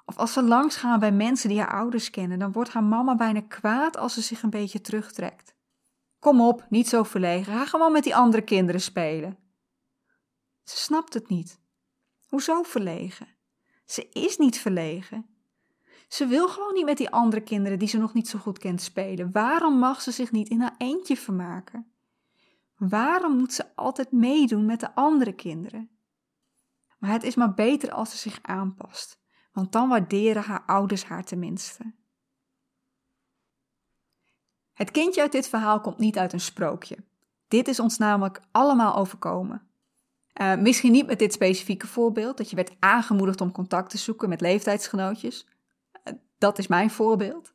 Of 0.04 0.16
als 0.16 0.32
ze 0.32 0.42
langs 0.42 0.76
gaan 0.76 0.98
bij 0.98 1.12
mensen 1.12 1.48
die 1.48 1.58
haar 1.58 1.72
ouders 1.72 2.10
kennen, 2.10 2.38
dan 2.38 2.52
wordt 2.52 2.72
haar 2.72 2.84
mama 2.84 3.14
bijna 3.14 3.40
kwaad 3.40 3.96
als 3.96 4.14
ze 4.14 4.20
zich 4.20 4.42
een 4.42 4.50
beetje 4.50 4.80
terugtrekt. 4.80 5.54
Kom 6.18 6.40
op, 6.40 6.66
niet 6.68 6.88
zo 6.88 7.02
verlegen. 7.02 7.52
Ga 7.52 7.66
gewoon 7.66 7.92
met 7.92 8.02
die 8.02 8.16
andere 8.16 8.42
kinderen 8.42 8.80
spelen. 8.80 9.38
Ze 10.64 10.76
snapt 10.76 11.14
het 11.14 11.28
niet. 11.28 11.60
Hoezo 12.26 12.62
verlegen? 12.62 13.28
Ze 13.84 14.08
is 14.08 14.36
niet 14.36 14.58
verlegen. 14.58 15.26
Ze 16.08 16.26
wil 16.26 16.48
gewoon 16.48 16.74
niet 16.74 16.84
met 16.84 16.96
die 16.96 17.10
andere 17.10 17.42
kinderen 17.42 17.78
die 17.78 17.88
ze 17.88 17.98
nog 17.98 18.14
niet 18.14 18.28
zo 18.28 18.38
goed 18.38 18.58
kent 18.58 18.82
spelen. 18.82 19.32
Waarom 19.32 19.78
mag 19.78 20.02
ze 20.02 20.10
zich 20.10 20.32
niet 20.32 20.48
in 20.48 20.60
haar 20.60 20.74
eentje 20.78 21.16
vermaken? 21.16 21.92
Waarom 22.78 23.36
moet 23.36 23.52
ze 23.52 23.74
altijd 23.74 24.12
meedoen 24.12 24.66
met 24.66 24.80
de 24.80 24.94
andere 24.94 25.32
kinderen? 25.32 25.90
Maar 26.98 27.10
het 27.10 27.22
is 27.22 27.34
maar 27.34 27.54
beter 27.54 27.92
als 27.92 28.10
ze 28.10 28.16
zich 28.16 28.38
aanpast, 28.42 29.20
want 29.52 29.72
dan 29.72 29.88
waarderen 29.88 30.42
haar 30.42 30.62
ouders 30.66 31.04
haar 31.04 31.24
tenminste. 31.24 31.94
Het 34.72 34.90
kindje 34.90 35.20
uit 35.20 35.32
dit 35.32 35.48
verhaal 35.48 35.80
komt 35.80 35.98
niet 35.98 36.18
uit 36.18 36.32
een 36.32 36.40
sprookje. 36.40 36.96
Dit 37.48 37.68
is 37.68 37.80
ons 37.80 37.98
namelijk 37.98 38.40
allemaal 38.50 38.94
overkomen. 38.94 39.68
Uh, 40.40 40.56
misschien 40.56 40.92
niet 40.92 41.06
met 41.06 41.18
dit 41.18 41.32
specifieke 41.32 41.86
voorbeeld, 41.86 42.36
dat 42.36 42.50
je 42.50 42.56
werd 42.56 42.76
aangemoedigd 42.78 43.40
om 43.40 43.52
contact 43.52 43.90
te 43.90 43.98
zoeken 43.98 44.28
met 44.28 44.40
leeftijdsgenootjes. 44.40 45.46
Uh, 46.04 46.14
dat 46.38 46.58
is 46.58 46.66
mijn 46.66 46.90
voorbeeld. 46.90 47.52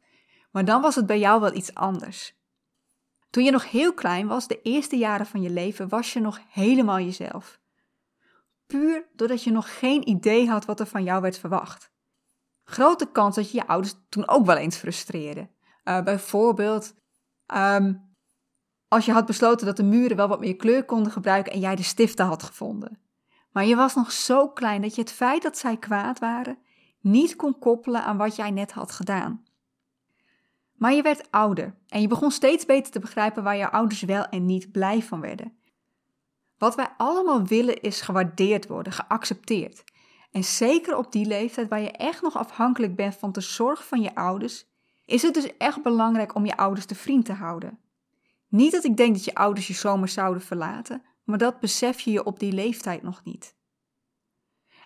Maar 0.52 0.66
dan 0.66 0.82
was 0.82 0.96
het 0.96 1.06
bij 1.06 1.20
jou 1.20 1.42
wel 1.42 1.54
iets 1.54 1.74
anders. 1.74 2.43
Toen 3.34 3.44
je 3.44 3.52
nog 3.52 3.72
heel 3.72 3.94
klein 3.94 4.28
was, 4.28 4.48
de 4.48 4.62
eerste 4.62 4.98
jaren 4.98 5.26
van 5.26 5.42
je 5.42 5.50
leven, 5.50 5.90
was 5.90 6.14
je 6.14 6.20
nog 6.20 6.40
helemaal 6.50 7.00
jezelf. 7.00 7.60
Puur 8.66 9.08
doordat 9.16 9.44
je 9.44 9.52
nog 9.52 9.80
geen 9.80 10.10
idee 10.10 10.50
had 10.50 10.66
wat 10.66 10.80
er 10.80 10.86
van 10.86 11.04
jou 11.04 11.22
werd 11.22 11.38
verwacht. 11.38 11.92
Grote 12.64 13.12
kans 13.12 13.36
dat 13.36 13.52
je 13.52 13.58
je 13.58 13.68
ouders 13.68 13.96
toen 14.10 14.28
ook 14.28 14.46
wel 14.46 14.56
eens 14.56 14.78
frustreerden. 14.78 15.50
Uh, 15.84 16.02
bijvoorbeeld 16.02 16.94
Um, 17.54 18.16
als 18.88 19.06
je 19.06 19.12
had 19.12 19.26
besloten 19.26 19.66
dat 19.66 19.78
de 19.78 19.84
muren 19.84 20.18
wel 20.18 20.28
wat 20.28 20.40
meer 20.40 20.56
kleur 20.56 20.86
konden 20.86 21.12
gebruiken 21.12 21.54
en 21.54 21.60
jij 21.60 21.76
de 21.76 21.84
stiften 21.84 22.26
had 22.26 22.44
gevonden. 22.44 23.02
Maar 23.52 23.66
je 23.66 23.76
was 23.76 23.96
nog 23.96 24.12
zo 24.12 24.50
klein 24.50 24.82
dat 24.82 24.96
je 24.96 25.02
het 25.02 25.12
feit 25.12 25.42
dat 25.42 25.58
zij 25.58 25.78
kwaad 25.78 26.20
waren 26.20 26.58
niet 27.00 27.36
kon 27.36 27.60
koppelen 27.60 28.04
aan 28.04 28.18
wat 28.18 28.36
jij 28.36 28.52
net 28.52 28.72
had 28.72 28.92
gedaan. 28.92 29.44
Maar 30.84 30.94
je 30.94 31.02
werd 31.02 31.32
ouder 31.32 31.76
en 31.88 32.02
je 32.02 32.08
begon 32.08 32.32
steeds 32.32 32.66
beter 32.66 32.92
te 32.92 33.00
begrijpen 33.00 33.44
waar 33.44 33.58
jouw 33.58 33.70
ouders 33.70 34.02
wel 34.02 34.26
en 34.26 34.46
niet 34.46 34.72
blij 34.72 35.02
van 35.02 35.22
werden. 35.22 35.58
Wat 36.58 36.76
wij 36.76 36.88
allemaal 36.98 37.44
willen 37.44 37.82
is 37.82 38.02
gewaardeerd 38.02 38.68
worden, 38.68 38.94
geaccepteerd. 38.94 39.84
En 40.32 40.44
zeker 40.44 40.98
op 40.98 41.12
die 41.12 41.26
leeftijd 41.26 41.68
waar 41.70 41.82
je 41.82 41.92
echt 41.92 42.22
nog 42.22 42.38
afhankelijk 42.38 42.96
bent 42.96 43.16
van 43.16 43.32
de 43.32 43.42
zorg 43.42 43.88
van 43.88 44.02
je 44.02 44.16
ouders, 44.16 44.66
is 45.06 45.22
het 45.22 45.34
dus 45.34 45.58
echt 45.58 45.84
belangrijk 45.84 46.36
om 46.36 46.46
je 46.46 46.58
ouders 46.58 46.86
te 46.86 46.96
vriend 46.96 47.26
te 47.26 47.34
houden. 47.34 47.80
Niet 48.48 48.72
dat 48.72 48.84
ik 48.84 48.98
denk 48.98 49.14
dat 49.14 49.26
je 49.26 49.36
ouders 49.36 49.68
je 49.68 49.74
zomaar 49.74 50.10
zouden 50.10 50.44
verlaten, 50.44 51.04
maar 51.24 51.38
dat 51.38 51.60
besef 51.60 52.00
je 52.00 52.12
je 52.12 52.24
op 52.24 52.40
die 52.40 52.54
leeftijd 52.54 53.04
nog 53.04 53.22
niet. 53.24 53.56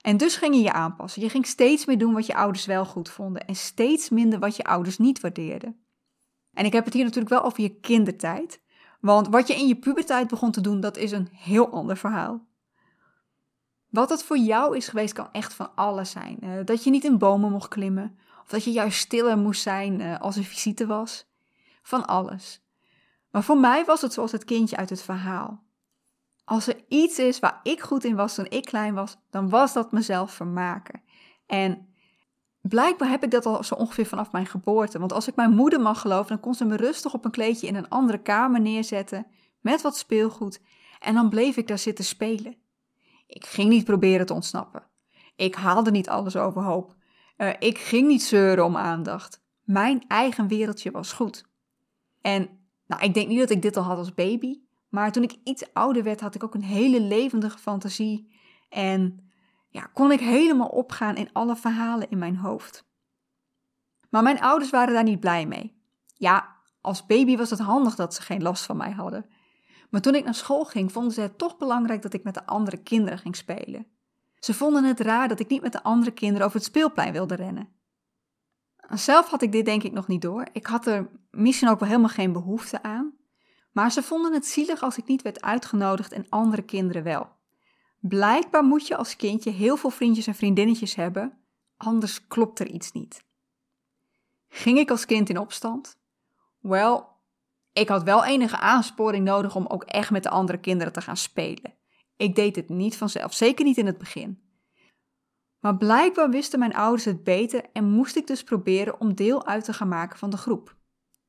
En 0.01 0.17
dus 0.17 0.35
ging 0.35 0.55
je 0.55 0.61
je 0.61 0.73
aanpassen. 0.73 1.21
Je 1.21 1.29
ging 1.29 1.45
steeds 1.45 1.85
meer 1.85 1.97
doen 1.97 2.13
wat 2.13 2.25
je 2.25 2.35
ouders 2.35 2.65
wel 2.65 2.85
goed 2.85 3.09
vonden 3.09 3.45
en 3.45 3.55
steeds 3.55 4.09
minder 4.09 4.39
wat 4.39 4.55
je 4.55 4.63
ouders 4.63 4.97
niet 4.97 5.19
waardeerden. 5.19 5.85
En 6.57 6.65
ik 6.65 6.73
heb 6.73 6.85
het 6.85 6.93
hier 6.93 7.03
natuurlijk 7.03 7.33
wel 7.33 7.43
over 7.43 7.61
je 7.61 7.79
kindertijd, 7.79 8.61
want 8.99 9.27
wat 9.27 9.47
je 9.47 9.55
in 9.55 9.67
je 9.67 9.75
puberteit 9.75 10.27
begon 10.27 10.51
te 10.51 10.61
doen, 10.61 10.79
dat 10.79 10.97
is 10.97 11.11
een 11.11 11.29
heel 11.31 11.69
ander 11.69 11.97
verhaal. 11.97 12.45
Wat 13.89 14.09
het 14.09 14.23
voor 14.23 14.37
jou 14.37 14.77
is 14.77 14.87
geweest, 14.87 15.13
kan 15.13 15.29
echt 15.31 15.53
van 15.53 15.75
alles 15.75 16.11
zijn. 16.11 16.37
Uh, 16.43 16.65
dat 16.65 16.83
je 16.83 16.89
niet 16.89 17.03
in 17.03 17.17
bomen 17.17 17.51
mocht 17.51 17.67
klimmen, 17.67 18.17
of 18.41 18.47
dat 18.47 18.63
je 18.63 18.71
juist 18.71 18.99
stiller 18.99 19.37
moest 19.37 19.61
zijn 19.61 19.99
uh, 19.99 20.19
als 20.19 20.37
er 20.37 20.43
visite 20.43 20.85
was. 20.85 21.25
Van 21.81 22.05
alles. 22.05 22.61
Maar 23.31 23.43
voor 23.43 23.57
mij 23.57 23.85
was 23.85 24.01
het 24.01 24.13
zoals 24.13 24.31
het 24.31 24.45
kindje 24.45 24.77
uit 24.77 24.89
het 24.89 25.01
verhaal. 25.01 25.63
Als 26.43 26.67
er 26.67 26.83
iets 26.87 27.19
is 27.19 27.39
waar 27.39 27.59
ik 27.63 27.81
goed 27.81 28.03
in 28.03 28.15
was 28.15 28.35
toen 28.35 28.49
ik 28.49 28.65
klein 28.65 28.93
was, 28.93 29.17
dan 29.29 29.49
was 29.49 29.73
dat 29.73 29.91
mezelf 29.91 30.31
vermaken. 30.31 31.01
En 31.45 31.87
blijkbaar 32.69 33.09
heb 33.09 33.23
ik 33.23 33.31
dat 33.31 33.45
al 33.45 33.63
zo 33.63 33.75
ongeveer 33.75 34.05
vanaf 34.05 34.31
mijn 34.31 34.45
geboorte. 34.45 34.99
Want 34.99 35.13
als 35.13 35.27
ik 35.27 35.35
mijn 35.35 35.55
moeder 35.55 35.81
mag 35.81 36.01
geloven, 36.01 36.27
dan 36.27 36.39
kon 36.39 36.53
ze 36.53 36.65
me 36.65 36.75
rustig 36.75 37.13
op 37.13 37.25
een 37.25 37.31
kleedje 37.31 37.67
in 37.67 37.75
een 37.75 37.89
andere 37.89 38.17
kamer 38.17 38.61
neerzetten 38.61 39.27
met 39.61 39.81
wat 39.81 39.97
speelgoed. 39.97 40.61
En 40.99 41.13
dan 41.13 41.29
bleef 41.29 41.57
ik 41.57 41.67
daar 41.67 41.77
zitten 41.77 42.05
spelen. 42.05 42.55
Ik 43.27 43.45
ging 43.45 43.69
niet 43.69 43.85
proberen 43.85 44.25
te 44.25 44.33
ontsnappen. 44.33 44.83
Ik 45.35 45.55
haalde 45.55 45.91
niet 45.91 46.09
alles 46.09 46.35
overhoop. 46.35 46.95
Uh, 47.37 47.49
ik 47.59 47.77
ging 47.77 48.07
niet 48.07 48.23
zeuren 48.23 48.65
om 48.65 48.77
aandacht. 48.77 49.41
Mijn 49.63 50.03
eigen 50.07 50.47
wereldje 50.47 50.91
was 50.91 51.13
goed. 51.13 51.45
En 52.21 52.49
nou, 52.87 53.03
ik 53.03 53.13
denk 53.13 53.27
niet 53.27 53.39
dat 53.39 53.49
ik 53.49 53.61
dit 53.61 53.77
al 53.77 53.83
had 53.83 53.97
als 53.97 54.13
baby. 54.13 54.59
Maar 54.89 55.11
toen 55.11 55.23
ik 55.23 55.35
iets 55.43 55.73
ouder 55.73 56.03
werd, 56.03 56.21
had 56.21 56.35
ik 56.35 56.43
ook 56.43 56.53
een 56.53 56.63
hele 56.63 57.01
levendige 57.01 57.57
fantasie. 57.57 58.31
En 58.69 59.26
ja, 59.67 59.89
kon 59.93 60.11
ik 60.11 60.19
helemaal 60.19 60.67
opgaan 60.67 61.15
in 61.15 61.29
alle 61.33 61.55
verhalen 61.55 62.09
in 62.09 62.17
mijn 62.17 62.37
hoofd. 62.37 62.85
Maar 64.09 64.23
mijn 64.23 64.41
ouders 64.41 64.69
waren 64.69 64.93
daar 64.93 65.03
niet 65.03 65.19
blij 65.19 65.45
mee. 65.45 65.81
Ja, 66.13 66.55
als 66.81 67.05
baby 67.05 67.37
was 67.37 67.49
het 67.49 67.59
handig 67.59 67.95
dat 67.95 68.13
ze 68.13 68.21
geen 68.21 68.41
last 68.41 68.65
van 68.65 68.77
mij 68.77 68.91
hadden. 68.91 69.25
Maar 69.89 70.01
toen 70.01 70.15
ik 70.15 70.23
naar 70.23 70.35
school 70.35 70.65
ging, 70.65 70.91
vonden 70.91 71.13
ze 71.13 71.21
het 71.21 71.37
toch 71.37 71.57
belangrijk 71.57 72.01
dat 72.01 72.13
ik 72.13 72.23
met 72.23 72.33
de 72.33 72.45
andere 72.45 72.77
kinderen 72.77 73.19
ging 73.19 73.35
spelen. 73.35 73.87
Ze 74.39 74.53
vonden 74.53 74.83
het 74.83 74.99
raar 74.99 75.27
dat 75.27 75.39
ik 75.39 75.49
niet 75.49 75.61
met 75.61 75.71
de 75.71 75.83
andere 75.83 76.11
kinderen 76.11 76.45
over 76.45 76.57
het 76.57 76.67
speelplein 76.67 77.13
wilde 77.13 77.35
rennen. 77.35 77.69
Zelf 78.89 79.29
had 79.29 79.41
ik 79.41 79.51
dit 79.51 79.65
denk 79.65 79.83
ik 79.83 79.91
nog 79.91 80.07
niet 80.07 80.21
door. 80.21 80.47
Ik 80.51 80.65
had 80.65 80.85
er 80.85 81.09
misschien 81.31 81.69
ook 81.69 81.79
wel 81.79 81.89
helemaal 81.89 82.09
geen 82.09 82.31
behoefte 82.31 82.83
aan. 82.83 83.13
Maar 83.71 83.91
ze 83.91 84.03
vonden 84.03 84.33
het 84.33 84.45
zielig 84.45 84.81
als 84.81 84.97
ik 84.97 85.07
niet 85.07 85.21
werd 85.21 85.41
uitgenodigd 85.41 86.11
en 86.11 86.25
andere 86.29 86.61
kinderen 86.61 87.03
wel. 87.03 87.36
Blijkbaar 87.99 88.63
moet 88.63 88.87
je 88.87 88.97
als 88.97 89.15
kindje 89.15 89.51
heel 89.51 89.77
veel 89.77 89.89
vriendjes 89.89 90.27
en 90.27 90.35
vriendinnetjes 90.35 90.95
hebben, 90.95 91.37
anders 91.77 92.27
klopt 92.27 92.59
er 92.59 92.67
iets 92.67 92.91
niet. 92.91 93.25
Ging 94.47 94.77
ik 94.77 94.89
als 94.89 95.05
kind 95.05 95.29
in 95.29 95.37
opstand? 95.37 95.99
Wel, 96.59 97.07
ik 97.73 97.89
had 97.89 98.03
wel 98.03 98.25
enige 98.25 98.57
aansporing 98.57 99.25
nodig 99.25 99.55
om 99.55 99.65
ook 99.65 99.83
echt 99.83 100.11
met 100.11 100.23
de 100.23 100.29
andere 100.29 100.59
kinderen 100.59 100.93
te 100.93 101.01
gaan 101.01 101.17
spelen. 101.17 101.73
Ik 102.15 102.35
deed 102.35 102.55
het 102.55 102.69
niet 102.69 102.97
vanzelf, 102.97 103.33
zeker 103.33 103.65
niet 103.65 103.77
in 103.77 103.85
het 103.85 103.97
begin. 103.97 104.41
Maar 105.59 105.77
blijkbaar 105.77 106.29
wisten 106.29 106.59
mijn 106.59 106.75
ouders 106.75 107.05
het 107.05 107.23
beter 107.23 107.65
en 107.73 107.89
moest 107.89 108.15
ik 108.15 108.27
dus 108.27 108.43
proberen 108.43 108.99
om 108.99 109.15
deel 109.15 109.45
uit 109.45 109.63
te 109.63 109.73
gaan 109.73 109.87
maken 109.87 110.17
van 110.17 110.29
de 110.29 110.37
groep. 110.37 110.75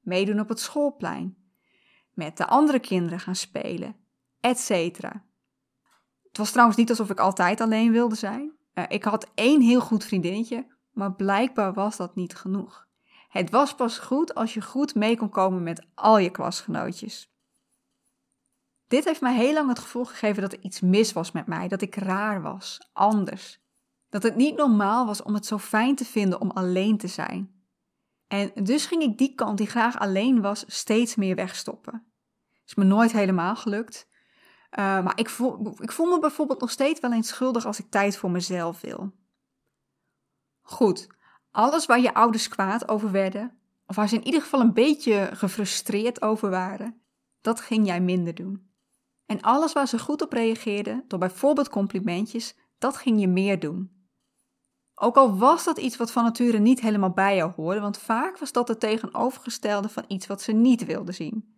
Meedoen 0.00 0.40
op 0.40 0.48
het 0.48 0.60
schoolplein, 0.60 1.36
met 2.12 2.36
de 2.36 2.46
andere 2.46 2.78
kinderen 2.78 3.20
gaan 3.20 3.36
spelen, 3.36 3.96
etc. 4.40 5.00
Het 6.38 6.46
was 6.46 6.56
trouwens 6.56 6.78
niet 6.78 6.90
alsof 6.90 7.10
ik 7.10 7.20
altijd 7.20 7.60
alleen 7.60 7.92
wilde 7.92 8.14
zijn. 8.14 8.52
Uh, 8.74 8.84
ik 8.88 9.04
had 9.04 9.30
één 9.34 9.60
heel 9.60 9.80
goed 9.80 10.04
vriendinnetje, 10.04 10.66
maar 10.92 11.14
blijkbaar 11.14 11.72
was 11.72 11.96
dat 11.96 12.14
niet 12.14 12.34
genoeg. 12.34 12.86
Het 13.28 13.50
was 13.50 13.74
pas 13.74 13.98
goed 13.98 14.34
als 14.34 14.54
je 14.54 14.62
goed 14.62 14.94
mee 14.94 15.16
kon 15.16 15.28
komen 15.28 15.62
met 15.62 15.86
al 15.94 16.18
je 16.18 16.30
klasgenootjes. 16.30 17.32
Dit 18.86 19.04
heeft 19.04 19.20
mij 19.20 19.34
heel 19.34 19.52
lang 19.52 19.68
het 19.68 19.78
gevoel 19.78 20.04
gegeven 20.04 20.42
dat 20.42 20.52
er 20.52 20.62
iets 20.62 20.80
mis 20.80 21.12
was 21.12 21.32
met 21.32 21.46
mij, 21.46 21.68
dat 21.68 21.82
ik 21.82 21.94
raar 21.94 22.42
was, 22.42 22.90
anders. 22.92 23.60
Dat 24.08 24.22
het 24.22 24.36
niet 24.36 24.56
normaal 24.56 25.06
was 25.06 25.22
om 25.22 25.34
het 25.34 25.46
zo 25.46 25.58
fijn 25.58 25.94
te 25.94 26.04
vinden 26.04 26.40
om 26.40 26.50
alleen 26.50 26.98
te 26.98 27.08
zijn. 27.08 27.62
En 28.26 28.50
dus 28.62 28.86
ging 28.86 29.02
ik 29.02 29.18
die 29.18 29.34
kant 29.34 29.58
die 29.58 29.66
graag 29.66 29.98
alleen 29.98 30.40
was 30.40 30.64
steeds 30.66 31.14
meer 31.14 31.34
wegstoppen. 31.34 32.12
Is 32.66 32.74
me 32.74 32.84
nooit 32.84 33.12
helemaal 33.12 33.56
gelukt. 33.56 34.08
Uh, 34.70 35.02
maar 35.02 35.18
ik 35.18 35.28
voel, 35.28 35.76
ik 35.80 35.92
voel 35.92 36.06
me 36.06 36.18
bijvoorbeeld 36.18 36.60
nog 36.60 36.70
steeds 36.70 37.00
wel 37.00 37.12
eens 37.12 37.28
schuldig 37.28 37.66
als 37.66 37.78
ik 37.78 37.90
tijd 37.90 38.16
voor 38.16 38.30
mezelf 38.30 38.80
wil. 38.80 39.12
Goed, 40.60 41.06
alles 41.50 41.86
waar 41.86 42.00
je 42.00 42.14
ouders 42.14 42.48
kwaad 42.48 42.88
over 42.88 43.10
werden, 43.10 43.58
of 43.86 43.96
waar 43.96 44.08
ze 44.08 44.14
in 44.14 44.24
ieder 44.24 44.42
geval 44.42 44.60
een 44.60 44.72
beetje 44.72 45.30
gefrustreerd 45.32 46.22
over 46.22 46.50
waren, 46.50 47.02
dat 47.40 47.60
ging 47.60 47.86
jij 47.86 48.00
minder 48.00 48.34
doen. 48.34 48.70
En 49.26 49.40
alles 49.40 49.72
waar 49.72 49.88
ze 49.88 49.98
goed 49.98 50.22
op 50.22 50.32
reageerden, 50.32 51.04
door 51.06 51.18
bijvoorbeeld 51.18 51.68
complimentjes, 51.68 52.56
dat 52.78 52.96
ging 52.96 53.20
je 53.20 53.28
meer 53.28 53.60
doen. 53.60 53.96
Ook 54.94 55.16
al 55.16 55.38
was 55.38 55.64
dat 55.64 55.78
iets 55.78 55.96
wat 55.96 56.10
van 56.10 56.24
nature 56.24 56.58
niet 56.58 56.80
helemaal 56.80 57.12
bij 57.12 57.36
jou 57.36 57.52
hoorde, 57.52 57.80
want 57.80 57.98
vaak 57.98 58.38
was 58.38 58.52
dat 58.52 58.68
het 58.68 58.80
tegenovergestelde 58.80 59.88
van 59.88 60.04
iets 60.08 60.26
wat 60.26 60.42
ze 60.42 60.52
niet 60.52 60.84
wilden 60.84 61.14
zien. 61.14 61.57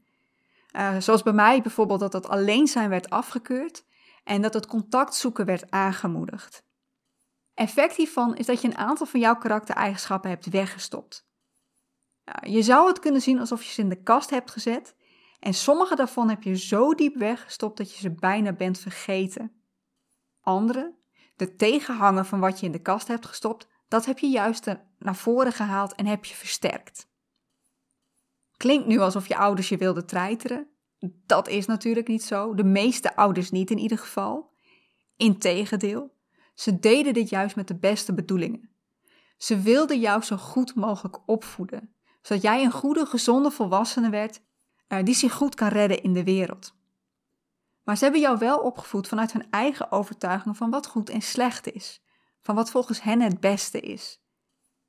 Uh, 0.72 0.96
zoals 0.98 1.22
bij 1.22 1.32
mij 1.32 1.62
bijvoorbeeld 1.62 2.00
dat 2.00 2.12
het 2.12 2.28
alleen 2.28 2.66
zijn 2.66 2.88
werd 2.88 3.10
afgekeurd 3.10 3.84
en 4.24 4.42
dat 4.42 4.54
het 4.54 4.66
contact 4.66 5.14
zoeken 5.14 5.46
werd 5.46 5.70
aangemoedigd. 5.70 6.64
Effect 7.54 7.96
hiervan 7.96 8.36
is 8.36 8.46
dat 8.46 8.60
je 8.60 8.68
een 8.68 8.76
aantal 8.76 9.06
van 9.06 9.20
jouw 9.20 9.36
karaktereigenschappen 9.36 10.30
hebt 10.30 10.50
weggestopt. 10.50 11.28
Je 12.42 12.62
zou 12.62 12.88
het 12.88 12.98
kunnen 12.98 13.20
zien 13.20 13.38
alsof 13.38 13.62
je 13.62 13.72
ze 13.72 13.80
in 13.80 13.88
de 13.88 14.02
kast 14.02 14.30
hebt 14.30 14.50
gezet 14.50 14.94
en 15.38 15.54
sommige 15.54 15.94
daarvan 15.94 16.28
heb 16.28 16.42
je 16.42 16.56
zo 16.56 16.94
diep 16.94 17.16
weggestopt 17.16 17.76
dat 17.76 17.92
je 17.92 18.00
ze 18.00 18.14
bijna 18.14 18.52
bent 18.52 18.78
vergeten. 18.78 19.64
Andere, 20.40 20.94
de 21.36 21.54
tegenhanger 21.54 22.24
van 22.24 22.40
wat 22.40 22.60
je 22.60 22.66
in 22.66 22.72
de 22.72 22.82
kast 22.82 23.08
hebt 23.08 23.26
gestopt, 23.26 23.68
dat 23.88 24.04
heb 24.04 24.18
je 24.18 24.28
juist 24.28 24.76
naar 24.98 25.16
voren 25.16 25.52
gehaald 25.52 25.94
en 25.94 26.06
heb 26.06 26.24
je 26.24 26.34
versterkt. 26.34 27.09
Klinkt 28.60 28.86
nu 28.86 28.98
alsof 28.98 29.28
je 29.28 29.36
ouders 29.36 29.68
je 29.68 29.76
wilden 29.76 30.06
treiteren. 30.06 30.68
Dat 31.26 31.48
is 31.48 31.66
natuurlijk 31.66 32.08
niet 32.08 32.22
zo. 32.22 32.54
De 32.54 32.64
meeste 32.64 33.16
ouders 33.16 33.50
niet 33.50 33.70
in 33.70 33.78
ieder 33.78 33.98
geval. 33.98 34.52
Integendeel, 35.16 36.14
ze 36.54 36.78
deden 36.78 37.14
dit 37.14 37.28
juist 37.28 37.56
met 37.56 37.68
de 37.68 37.78
beste 37.78 38.14
bedoelingen. 38.14 38.70
Ze 39.36 39.60
wilden 39.60 40.00
jou 40.00 40.22
zo 40.22 40.36
goed 40.36 40.74
mogelijk 40.74 41.18
opvoeden, 41.26 41.94
zodat 42.22 42.42
jij 42.42 42.64
een 42.64 42.70
goede, 42.70 43.06
gezonde 43.06 43.50
volwassene 43.50 44.10
werd 44.10 44.40
uh, 44.88 45.02
die 45.02 45.14
zich 45.14 45.32
goed 45.32 45.54
kan 45.54 45.68
redden 45.68 46.02
in 46.02 46.12
de 46.12 46.24
wereld. 46.24 46.74
Maar 47.84 47.96
ze 47.96 48.02
hebben 48.02 48.22
jou 48.22 48.38
wel 48.38 48.58
opgevoed 48.58 49.08
vanuit 49.08 49.32
hun 49.32 49.50
eigen 49.50 49.92
overtuiging 49.92 50.56
van 50.56 50.70
wat 50.70 50.86
goed 50.86 51.10
en 51.10 51.22
slecht 51.22 51.72
is, 51.72 52.02
van 52.40 52.54
wat 52.54 52.70
volgens 52.70 53.02
hen 53.02 53.20
het 53.20 53.40
beste 53.40 53.80
is. 53.80 54.20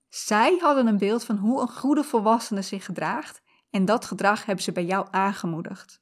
Zij 0.10 0.58
hadden 0.62 0.88
een 0.88 0.98
beeld 0.98 1.24
van 1.24 1.38
hoe 1.38 1.62
een 1.62 1.72
goede 1.72 2.04
volwassene 2.04 2.62
zich 2.62 2.86
gedraagt 2.86 3.42
en 3.72 3.86
dat 3.86 4.06
gedrag 4.06 4.46
hebben 4.46 4.64
ze 4.64 4.72
bij 4.72 4.86
jou 4.86 5.08
aangemoedigd. 5.12 6.02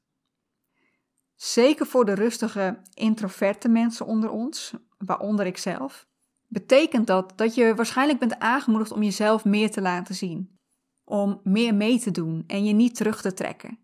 Zeker 1.34 1.86
voor 1.86 2.04
de 2.04 2.14
rustige, 2.14 2.82
introverte 2.94 3.68
mensen 3.68 4.06
onder 4.06 4.30
ons, 4.30 4.74
waaronder 4.98 5.46
ik 5.46 5.58
zelf, 5.58 6.06
betekent 6.46 7.06
dat 7.06 7.32
dat 7.36 7.54
je 7.54 7.74
waarschijnlijk 7.74 8.18
bent 8.18 8.38
aangemoedigd 8.38 8.92
om 8.92 9.02
jezelf 9.02 9.44
meer 9.44 9.70
te 9.70 9.80
laten 9.80 10.14
zien, 10.14 10.58
om 11.04 11.40
meer 11.44 11.74
mee 11.74 12.00
te 12.00 12.10
doen 12.10 12.44
en 12.46 12.64
je 12.64 12.72
niet 12.72 12.94
terug 12.94 13.20
te 13.20 13.34
trekken. 13.34 13.78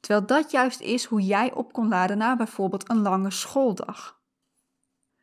Terwijl 0.00 0.26
dat 0.26 0.50
juist 0.50 0.80
is 0.80 1.04
hoe 1.04 1.20
jij 1.20 1.52
op 1.52 1.72
kon 1.72 1.88
laden 1.88 2.18
na 2.18 2.36
bijvoorbeeld 2.36 2.90
een 2.90 3.02
lange 3.02 3.30
schooldag. 3.30 4.20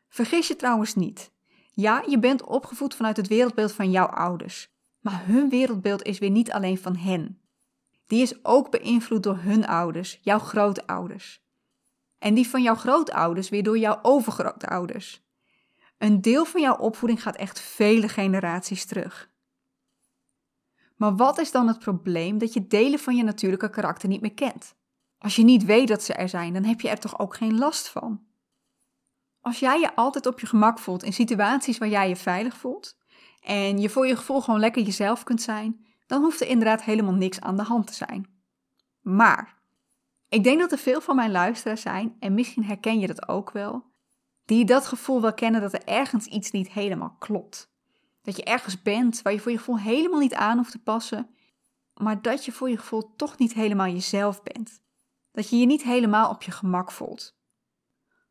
Vergis 0.08 0.48
je 0.48 0.56
trouwens 0.56 0.94
niet. 0.94 1.32
Ja, 1.72 2.04
je 2.06 2.18
bent 2.18 2.44
opgevoed 2.44 2.94
vanuit 2.94 3.16
het 3.16 3.28
wereldbeeld 3.28 3.72
van 3.72 3.90
jouw 3.90 4.06
ouders, 4.06 4.68
maar 4.98 5.26
hun 5.26 5.48
wereldbeeld 5.48 6.02
is 6.02 6.18
weer 6.18 6.30
niet 6.30 6.52
alleen 6.52 6.78
van 6.78 6.96
hen. 6.96 7.40
Die 8.10 8.22
is 8.22 8.44
ook 8.44 8.70
beïnvloed 8.70 9.22
door 9.22 9.38
hun 9.38 9.66
ouders, 9.66 10.18
jouw 10.22 10.38
grootouders. 10.38 11.42
En 12.18 12.34
die 12.34 12.48
van 12.48 12.62
jouw 12.62 12.74
grootouders 12.74 13.48
weer 13.48 13.62
door 13.62 13.78
jouw 13.78 13.98
overgrootouders. 14.02 15.22
Een 15.98 16.20
deel 16.20 16.44
van 16.44 16.60
jouw 16.60 16.76
opvoeding 16.76 17.22
gaat 17.22 17.36
echt 17.36 17.60
vele 17.60 18.08
generaties 18.08 18.84
terug. 18.84 19.30
Maar 20.96 21.16
wat 21.16 21.38
is 21.38 21.50
dan 21.50 21.68
het 21.68 21.78
probleem 21.78 22.38
dat 22.38 22.52
je 22.52 22.66
delen 22.66 22.98
van 22.98 23.16
je 23.16 23.22
natuurlijke 23.22 23.70
karakter 23.70 24.08
niet 24.08 24.20
meer 24.20 24.34
kent? 24.34 24.74
Als 25.18 25.36
je 25.36 25.42
niet 25.42 25.64
weet 25.64 25.88
dat 25.88 26.02
ze 26.02 26.14
er 26.14 26.28
zijn, 26.28 26.52
dan 26.52 26.64
heb 26.64 26.80
je 26.80 26.88
er 26.88 27.00
toch 27.00 27.18
ook 27.18 27.36
geen 27.36 27.58
last 27.58 27.88
van? 27.88 28.26
Als 29.40 29.58
jij 29.58 29.80
je 29.80 29.94
altijd 29.94 30.26
op 30.26 30.40
je 30.40 30.46
gemak 30.46 30.78
voelt 30.78 31.02
in 31.02 31.12
situaties 31.12 31.78
waar 31.78 31.88
jij 31.88 32.08
je 32.08 32.16
veilig 32.16 32.56
voelt 32.56 32.98
en 33.40 33.78
je 33.78 33.90
voor 33.90 34.06
je 34.06 34.16
gevoel 34.16 34.40
gewoon 34.40 34.60
lekker 34.60 34.82
jezelf 34.82 35.22
kunt 35.22 35.42
zijn, 35.42 35.88
dan 36.10 36.22
hoeft 36.22 36.40
er 36.40 36.46
inderdaad 36.46 36.82
helemaal 36.82 37.14
niks 37.14 37.40
aan 37.40 37.56
de 37.56 37.62
hand 37.62 37.86
te 37.86 37.94
zijn. 37.94 38.26
Maar 39.00 39.58
ik 40.28 40.44
denk 40.44 40.60
dat 40.60 40.72
er 40.72 40.78
veel 40.78 41.00
van 41.00 41.16
mijn 41.16 41.30
luisteraars 41.30 41.80
zijn, 41.80 42.16
en 42.18 42.34
misschien 42.34 42.64
herken 42.64 42.98
je 42.98 43.06
dat 43.06 43.28
ook 43.28 43.50
wel, 43.50 43.84
die 44.44 44.64
dat 44.64 44.86
gevoel 44.86 45.20
wel 45.20 45.34
kennen 45.34 45.60
dat 45.60 45.72
er 45.72 45.84
ergens 45.84 46.26
iets 46.26 46.50
niet 46.50 46.70
helemaal 46.70 47.16
klopt. 47.18 47.70
Dat 48.22 48.36
je 48.36 48.44
ergens 48.44 48.82
bent 48.82 49.22
waar 49.22 49.32
je 49.32 49.40
voor 49.40 49.50
je 49.50 49.58
gevoel 49.58 49.78
helemaal 49.78 50.20
niet 50.20 50.34
aan 50.34 50.56
hoeft 50.56 50.70
te 50.70 50.82
passen, 50.82 51.30
maar 51.94 52.22
dat 52.22 52.44
je 52.44 52.52
voor 52.52 52.70
je 52.70 52.78
gevoel 52.78 53.14
toch 53.16 53.38
niet 53.38 53.52
helemaal 53.52 53.86
jezelf 53.86 54.42
bent. 54.42 54.80
Dat 55.32 55.48
je 55.48 55.56
je 55.56 55.66
niet 55.66 55.82
helemaal 55.82 56.30
op 56.30 56.42
je 56.42 56.50
gemak 56.50 56.92
voelt. 56.92 57.38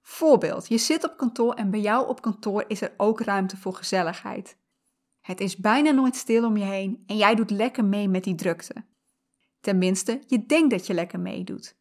Voorbeeld, 0.02 0.68
je 0.68 0.78
zit 0.78 1.04
op 1.04 1.18
kantoor 1.18 1.54
en 1.54 1.72
bij 1.72 1.80
jou 1.80 2.08
op 2.08 2.22
kantoor 2.22 2.64
is 2.68 2.82
er 2.82 2.94
ook 2.98 3.22
ruimte 3.22 3.58
voor 3.58 3.74
gezelligheid. 3.74 4.58
Het 5.30 5.42
is 5.42 5.58
bijna 5.58 5.92
nooit 5.92 6.16
stil 6.16 6.46
om 6.46 6.58
je 6.58 6.66
heen 6.66 7.04
en 7.06 7.18
jij 7.18 7.36
doet 7.36 7.50
lekker 7.50 7.86
mee 7.86 8.08
met 8.08 8.24
die 8.24 8.36
drukte. 8.36 8.74
Tenminste, 9.60 10.22
je 10.28 10.46
denkt 10.46 10.70
dat 10.70 10.88
je 10.88 10.94
lekker 10.94 11.20
meedoet. 11.20 11.76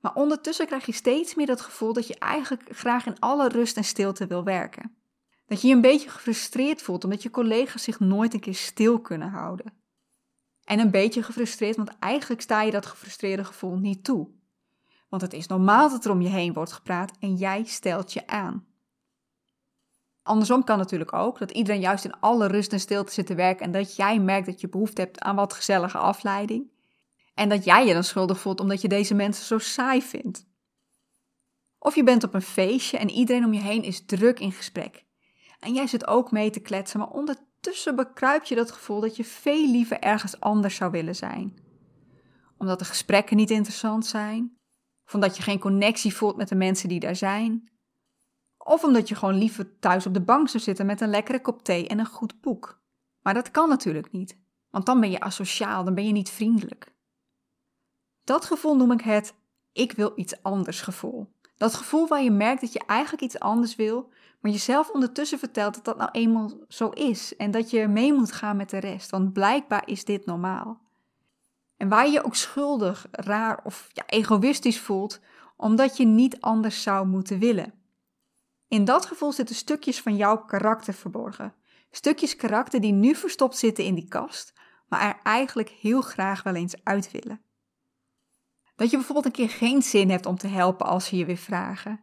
Maar 0.00 0.14
ondertussen 0.14 0.66
krijg 0.66 0.86
je 0.86 0.92
steeds 0.92 1.34
meer 1.34 1.46
dat 1.46 1.60
gevoel 1.60 1.92
dat 1.92 2.06
je 2.06 2.18
eigenlijk 2.18 2.62
graag 2.70 3.06
in 3.06 3.18
alle 3.18 3.48
rust 3.48 3.76
en 3.76 3.84
stilte 3.84 4.26
wil 4.26 4.44
werken. 4.44 4.96
Dat 5.46 5.60
je 5.60 5.68
je 5.68 5.74
een 5.74 5.80
beetje 5.80 6.10
gefrustreerd 6.10 6.82
voelt 6.82 7.04
omdat 7.04 7.22
je 7.22 7.30
collega's 7.30 7.82
zich 7.82 8.00
nooit 8.00 8.34
een 8.34 8.40
keer 8.40 8.54
stil 8.54 9.00
kunnen 9.00 9.28
houden. 9.28 9.72
En 10.64 10.78
een 10.78 10.90
beetje 10.90 11.22
gefrustreerd, 11.22 11.76
want 11.76 11.98
eigenlijk 11.98 12.42
sta 12.42 12.62
je 12.62 12.70
dat 12.70 12.86
gefrustreerde 12.86 13.44
gevoel 13.44 13.76
niet 13.76 14.04
toe. 14.04 14.28
Want 15.08 15.22
het 15.22 15.32
is 15.32 15.46
normaal 15.46 15.90
dat 15.90 16.04
er 16.04 16.10
om 16.10 16.22
je 16.22 16.28
heen 16.28 16.52
wordt 16.52 16.72
gepraat 16.72 17.12
en 17.18 17.34
jij 17.34 17.64
stelt 17.64 18.12
je 18.12 18.26
aan. 18.26 18.66
Andersom 20.22 20.64
kan 20.64 20.78
natuurlijk 20.78 21.12
ook 21.12 21.38
dat 21.38 21.50
iedereen 21.50 21.80
juist 21.80 22.04
in 22.04 22.20
alle 22.20 22.46
rust 22.46 22.72
en 22.72 22.80
stilte 22.80 23.12
zit 23.12 23.26
te 23.26 23.34
werken 23.34 23.64
en 23.64 23.72
dat 23.72 23.96
jij 23.96 24.18
merkt 24.18 24.46
dat 24.46 24.60
je 24.60 24.68
behoefte 24.68 25.00
hebt 25.00 25.20
aan 25.20 25.36
wat 25.36 25.52
gezellige 25.52 25.98
afleiding. 25.98 26.70
En 27.34 27.48
dat 27.48 27.64
jij 27.64 27.86
je 27.86 27.92
dan 27.92 28.04
schuldig 28.04 28.40
voelt 28.40 28.60
omdat 28.60 28.80
je 28.80 28.88
deze 28.88 29.14
mensen 29.14 29.44
zo 29.44 29.58
saai 29.58 30.02
vindt. 30.02 30.48
Of 31.78 31.94
je 31.94 32.04
bent 32.04 32.24
op 32.24 32.34
een 32.34 32.42
feestje 32.42 32.98
en 32.98 33.10
iedereen 33.10 33.44
om 33.44 33.52
je 33.52 33.60
heen 33.60 33.82
is 33.82 34.04
druk 34.04 34.40
in 34.40 34.52
gesprek. 34.52 35.04
En 35.60 35.74
jij 35.74 35.86
zit 35.86 36.06
ook 36.06 36.30
mee 36.30 36.50
te 36.50 36.60
kletsen, 36.60 36.98
maar 36.98 37.10
ondertussen 37.10 37.96
bekruip 37.96 38.44
je 38.44 38.54
dat 38.54 38.70
gevoel 38.70 39.00
dat 39.00 39.16
je 39.16 39.24
veel 39.24 39.70
liever 39.70 39.98
ergens 39.98 40.40
anders 40.40 40.74
zou 40.74 40.90
willen 40.90 41.16
zijn. 41.16 41.58
Omdat 42.58 42.78
de 42.78 42.84
gesprekken 42.84 43.36
niet 43.36 43.50
interessant 43.50 44.06
zijn, 44.06 44.56
of 45.06 45.14
omdat 45.14 45.36
je 45.36 45.42
geen 45.42 45.58
connectie 45.58 46.14
voelt 46.14 46.36
met 46.36 46.48
de 46.48 46.54
mensen 46.54 46.88
die 46.88 47.00
daar 47.00 47.16
zijn, 47.16 47.70
of 48.70 48.84
omdat 48.84 49.08
je 49.08 49.14
gewoon 49.14 49.38
liever 49.38 49.78
thuis 49.78 50.06
op 50.06 50.14
de 50.14 50.20
bank 50.20 50.48
zou 50.48 50.62
zitten 50.62 50.86
met 50.86 51.00
een 51.00 51.10
lekkere 51.10 51.40
kop 51.40 51.62
thee 51.62 51.88
en 51.88 51.98
een 51.98 52.06
goed 52.06 52.40
boek. 52.40 52.80
Maar 53.22 53.34
dat 53.34 53.50
kan 53.50 53.68
natuurlijk 53.68 54.12
niet, 54.12 54.38
want 54.70 54.86
dan 54.86 55.00
ben 55.00 55.10
je 55.10 55.20
asociaal, 55.20 55.84
dan 55.84 55.94
ben 55.94 56.06
je 56.06 56.12
niet 56.12 56.30
vriendelijk. 56.30 56.94
Dat 58.24 58.44
gevoel 58.44 58.76
noem 58.76 58.92
ik 58.92 59.00
het 59.00 59.34
ik 59.72 59.92
wil 59.92 60.12
iets 60.16 60.42
anders 60.42 60.80
gevoel. 60.80 61.32
Dat 61.56 61.74
gevoel 61.74 62.08
waar 62.08 62.22
je 62.22 62.30
merkt 62.30 62.60
dat 62.60 62.72
je 62.72 62.82
eigenlijk 62.86 63.22
iets 63.22 63.38
anders 63.38 63.76
wil, 63.76 64.08
maar 64.40 64.52
jezelf 64.52 64.90
ondertussen 64.90 65.38
vertelt 65.38 65.74
dat 65.74 65.84
dat 65.84 65.96
nou 65.96 66.10
eenmaal 66.12 66.52
zo 66.68 66.88
is 66.88 67.36
en 67.36 67.50
dat 67.50 67.70
je 67.70 67.88
mee 67.88 68.12
moet 68.12 68.32
gaan 68.32 68.56
met 68.56 68.70
de 68.70 68.78
rest, 68.78 69.10
want 69.10 69.32
blijkbaar 69.32 69.82
is 69.86 70.04
dit 70.04 70.26
normaal. 70.26 70.80
En 71.76 71.88
waar 71.88 72.06
je 72.06 72.12
je 72.12 72.24
ook 72.24 72.34
schuldig, 72.34 73.06
raar 73.10 73.60
of 73.64 73.88
ja, 73.92 74.02
egoïstisch 74.06 74.80
voelt, 74.80 75.20
omdat 75.56 75.96
je 75.96 76.04
niet 76.04 76.40
anders 76.40 76.82
zou 76.82 77.06
moeten 77.06 77.38
willen. 77.38 77.79
In 78.70 78.84
dat 78.84 79.06
gevoel 79.06 79.32
zitten 79.32 79.54
stukjes 79.54 80.00
van 80.00 80.16
jouw 80.16 80.44
karakter 80.44 80.94
verborgen. 80.94 81.54
Stukjes 81.90 82.36
karakter 82.36 82.80
die 82.80 82.92
nu 82.92 83.14
verstopt 83.14 83.56
zitten 83.56 83.84
in 83.84 83.94
die 83.94 84.08
kast, 84.08 84.52
maar 84.88 85.00
er 85.00 85.20
eigenlijk 85.22 85.68
heel 85.68 86.00
graag 86.00 86.42
wel 86.42 86.54
eens 86.54 86.84
uit 86.84 87.10
willen. 87.10 87.40
Dat 88.76 88.90
je 88.90 88.96
bijvoorbeeld 88.96 89.26
een 89.26 89.32
keer 89.32 89.48
geen 89.48 89.82
zin 89.82 90.10
hebt 90.10 90.26
om 90.26 90.36
te 90.36 90.46
helpen 90.46 90.86
als 90.86 91.06
ze 91.06 91.16
je 91.16 91.24
weer 91.24 91.36
vragen. 91.36 92.00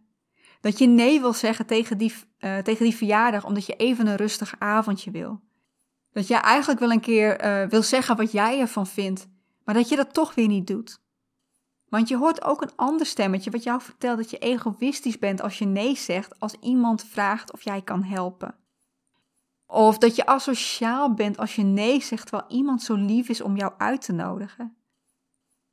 Dat 0.62 0.78
je 0.78 0.88
nee 0.88 1.20
wil 1.20 1.34
zeggen 1.34 1.66
tegen 1.66 1.98
die, 1.98 2.14
uh, 2.40 2.58
tegen 2.58 2.84
die 2.84 2.96
verjaardag 2.96 3.46
omdat 3.46 3.66
je 3.66 3.76
even 3.76 4.08
een 4.08 4.16
rustig 4.16 4.56
avondje 4.60 5.12
wil. 5.12 5.42
Dat 6.12 6.28
je 6.28 6.36
eigenlijk 6.36 6.80
wel 6.80 6.92
een 6.92 7.00
keer 7.00 7.46
uh, 7.46 7.70
wil 7.70 7.84
zeggen 7.84 8.16
wat 8.16 8.32
jij 8.32 8.60
ervan 8.60 8.88
vindt, 8.88 9.28
maar 9.64 9.76
dat 9.76 9.90
je 9.90 9.96
dat 9.96 10.14
toch 10.14 10.36
weer 10.36 10.48
niet 10.48 10.68
doet. 10.68 11.00
Want 11.90 12.08
je 12.08 12.18
hoort 12.18 12.44
ook 12.44 12.62
een 12.62 12.76
ander 12.76 13.06
stemmetje 13.06 13.52
wat 13.52 13.64
jou 13.64 13.82
vertelt 13.82 14.18
dat 14.18 14.30
je 14.30 14.38
egoïstisch 14.38 15.20
bent 15.20 15.42
als 15.42 15.58
je 15.58 15.66
nee 15.66 15.96
zegt 15.96 16.40
als 16.40 16.54
iemand 16.60 17.04
vraagt 17.04 17.54
of 17.54 17.62
jij 17.62 17.82
kan 17.82 18.04
helpen. 18.04 18.56
Of 19.66 19.98
dat 19.98 20.16
je 20.16 20.26
asociaal 20.26 21.14
bent 21.14 21.38
als 21.38 21.56
je 21.56 21.64
nee 21.64 22.02
zegt 22.02 22.28
terwijl 22.28 22.52
iemand 22.52 22.82
zo 22.82 22.96
lief 22.96 23.30
is 23.30 23.42
om 23.42 23.56
jou 23.56 23.74
uit 23.78 24.02
te 24.02 24.12
nodigen. 24.12 24.78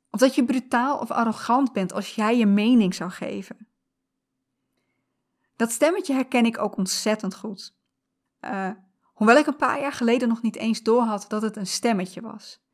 Of 0.09 0.19
dat 0.19 0.35
je 0.35 0.45
brutaal 0.45 0.99
of 0.99 1.11
arrogant 1.11 1.73
bent 1.73 1.93
als 1.93 2.15
jij 2.15 2.37
je 2.37 2.45
mening 2.45 2.95
zou 2.95 3.11
geven. 3.11 3.67
Dat 5.55 5.71
stemmetje 5.71 6.13
herken 6.13 6.45
ik 6.45 6.57
ook 6.57 6.77
ontzettend 6.77 7.35
goed. 7.35 7.75
Uh, 8.41 8.69
hoewel 9.03 9.37
ik 9.37 9.47
een 9.47 9.55
paar 9.55 9.81
jaar 9.81 9.91
geleden 9.91 10.27
nog 10.27 10.41
niet 10.41 10.55
eens 10.55 10.83
doorhad 10.83 11.25
dat 11.27 11.41
het 11.41 11.55
een 11.55 11.67
stemmetje 11.67 12.21
was. 12.21 12.64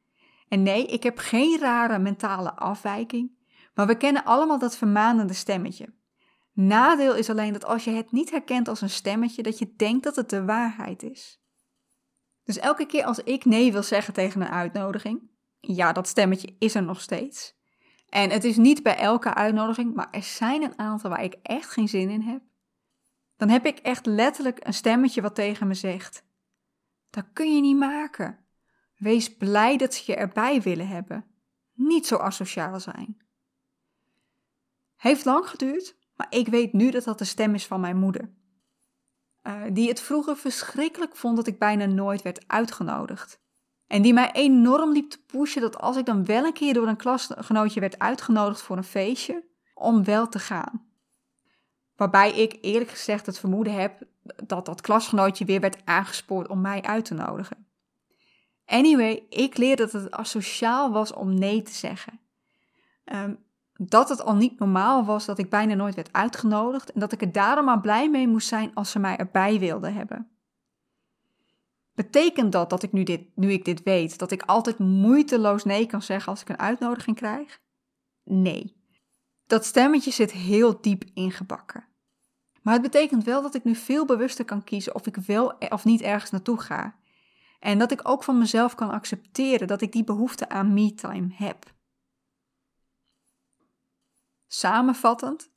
En 0.52 0.64
nee, 0.64 0.86
ik 0.86 1.04
heb 1.04 1.18
geen 1.18 1.60
rare 1.60 2.00
mentale 2.00 2.56
afwijking, 2.56 3.32
maar 3.74 3.88
we 3.88 3.98
kennen 3.98 4.24
allemaal 4.24 4.60
dat 4.60 4.78
vermanende 4.78 5.34
stemmetje. 5.34 5.94
Nadeel 6.54 7.16
is 7.16 7.30
alleen 7.30 7.54
dat 7.54 7.66
als 7.66 7.84
je 7.84 7.92
het 7.92 8.12
niet 8.12 8.32
herkent 8.32 8.68
als 8.68 8.82
een 8.82 8.90
stemmetje, 8.90 9.44
dat 9.44 9.60
je 9.60 9.74
denkt 9.76 10.04
dat 10.04 10.16
het 10.16 10.30
de 10.30 10.46
waarheid 10.46 11.04
is. 11.04 11.42
Dus 12.44 12.58
elke 12.58 12.86
keer 12.86 13.04
als 13.04 13.20
ik 13.20 13.46
nee 13.46 13.72
wil 13.72 13.84
zeggen 13.84 14.14
tegen 14.14 14.42
een 14.42 14.48
uitnodiging, 14.48 15.22
ja, 15.60 15.92
dat 15.92 16.08
stemmetje 16.08 16.56
is 16.60 16.76
er 16.76 16.84
nog 16.84 17.02
steeds. 17.02 17.56
En 18.10 18.30
het 18.30 18.44
is 18.44 18.58
niet 18.58 18.84
bij 18.84 18.98
elke 18.98 19.34
uitnodiging, 19.34 19.94
maar 19.94 20.08
er 20.12 20.24
zijn 20.24 20.64
een 20.64 20.80
aantal 20.80 21.10
waar 21.10 21.24
ik 21.24 21.38
echt 21.42 21.70
geen 21.70 21.88
zin 21.88 22.10
in 22.10 22.22
heb. 22.22 22.42
Dan 23.38 23.50
heb 23.50 23.66
ik 23.66 23.78
echt 23.78 24.06
letterlijk 24.06 24.68
een 24.68 24.74
stemmetje 24.74 25.22
wat 25.22 25.36
tegen 25.36 25.68
me 25.68 25.74
zegt: 25.74 26.24
Dat 27.10 27.26
kun 27.34 27.56
je 27.56 27.62
niet 27.62 27.78
maken. 27.78 28.41
Wees 29.02 29.38
blij 29.38 29.78
dat 29.78 29.94
ze 29.94 30.04
je 30.06 30.16
erbij 30.16 30.62
willen 30.62 30.88
hebben. 30.88 31.26
Niet 31.74 32.08
zo 32.08 32.16
asociaal 32.16 32.80
zijn. 32.80 33.22
Heeft 34.96 35.26
lang 35.26 35.48
geduurd, 35.48 35.96
maar 36.16 36.28
ik 36.30 36.48
weet 36.48 36.74
nu 36.74 36.92
dat 36.92 37.04
dat 37.04 37.18
de 37.18 37.26
stem 37.26 37.54
is 37.54 37.68
van 37.68 37.80
mijn 37.80 37.98
moeder. 37.98 38.34
Uh, 39.44 39.62
die 39.72 39.88
het 39.88 40.02
vroeger 40.02 40.38
verschrikkelijk 40.38 41.16
vond 41.16 41.36
dat 41.36 41.48
ik 41.48 41.60
bijna 41.60 41.86
nooit 41.86 42.22
werd 42.22 42.48
uitgenodigd. 42.48 43.42
En 43.88 44.02
die 44.02 44.14
mij 44.14 44.32
enorm 44.32 44.92
liep 44.92 45.10
te 45.10 45.24
pushen 45.26 45.62
dat 45.62 45.78
als 45.78 45.98
ik 45.98 46.06
dan 46.06 46.26
wel 46.26 46.46
een 46.46 46.54
keer 46.54 46.74
door 46.74 46.88
een 46.88 46.98
klasgenootje 46.98 47.80
werd 47.80 48.00
uitgenodigd 48.00 48.62
voor 48.62 48.78
een 48.78 48.84
feestje, 48.84 49.44
om 49.74 50.04
wel 50.04 50.28
te 50.28 50.40
gaan. 50.40 50.86
Waarbij 51.96 52.32
ik 52.32 52.58
eerlijk 52.62 52.90
gezegd 52.90 53.26
het 53.26 53.40
vermoeden 53.40 53.74
heb 53.74 54.04
dat 54.46 54.66
dat 54.66 54.82
klasgenootje 54.82 55.46
weer 55.46 55.60
werd 55.60 55.86
aangespoord 55.86 56.48
om 56.48 56.62
mij 56.62 56.82
uit 56.82 57.06
te 57.06 57.14
nodigen. 57.14 57.71
Anyway, 58.72 59.26
ik 59.30 59.58
leerde 59.58 59.84
dat 59.84 60.02
het 60.02 60.12
asociaal 60.12 60.92
was 60.92 61.14
om 61.14 61.34
nee 61.34 61.62
te 61.62 61.74
zeggen. 61.74 62.20
Um, 63.06 63.40
dat 63.74 64.10
het 64.10 64.22
al 64.22 64.36
niet 64.36 64.60
normaal 64.60 65.06
was 65.06 65.26
dat 65.26 65.38
ik 65.38 65.50
bijna 65.50 65.74
nooit 65.74 65.96
werd 65.96 66.14
uitgenodigd 66.14 66.92
en 66.92 67.00
dat 67.00 67.12
ik 67.12 67.22
er 67.22 67.32
daarom 67.32 67.66
maar 67.66 67.82
blij 67.82 68.10
mee 68.10 68.28
moest 68.28 68.48
zijn 68.48 68.74
als 68.74 68.92
ze 68.92 69.00
mij 69.00 69.18
erbij 69.18 69.60
wilden 69.60 69.94
hebben. 69.94 70.30
Betekent 71.94 72.52
dat 72.52 72.70
dat 72.70 72.84
ik 72.84 72.92
nu, 72.92 73.04
dit, 73.04 73.22
nu 73.36 73.52
ik 73.52 73.66
dit 73.66 73.84
weet, 73.84 74.20
dat 74.20 74.32
ik 74.32 74.42
altijd 74.42 74.78
moeiteloos 74.78 75.64
nee 75.64 75.86
kan 75.86 76.02
zeggen 76.02 76.32
als 76.32 76.42
ik 76.42 76.50
een 76.50 76.60
uitnodiging 76.60 77.16
krijg? 77.16 77.60
Nee. 78.24 78.76
Dat 79.48 79.66
stemmetje 79.66 80.12
zit 80.12 80.32
heel 80.32 80.82
diep 80.82 81.04
ingebakken. 81.14 81.86
Maar 82.62 82.74
het 82.74 82.84
betekent 82.84 83.24
wel 83.24 83.42
dat 83.42 83.56
ik 83.56 83.64
nu 83.64 83.76
veel 83.76 84.06
bewuster 84.06 84.46
kan 84.46 84.64
kiezen 84.64 84.96
of 84.96 85.08
ik 85.08 85.16
wel 85.16 85.54
of 85.70 85.86
niet 85.86 86.02
ergens 86.02 86.32
naartoe 86.32 86.60
ga. 86.60 87.00
En 87.62 87.78
dat 87.78 87.92
ik 87.92 88.10
ook 88.10 88.24
van 88.24 88.38
mezelf 88.38 88.76
kan 88.76 88.90
accepteren 88.90 89.68
dat 89.68 89.82
ik 89.82 89.92
die 89.92 90.04
behoefte 90.04 90.50
aan 90.50 90.74
me-time 90.74 91.28
heb. 91.34 91.74
Samenvattend, 94.48 95.52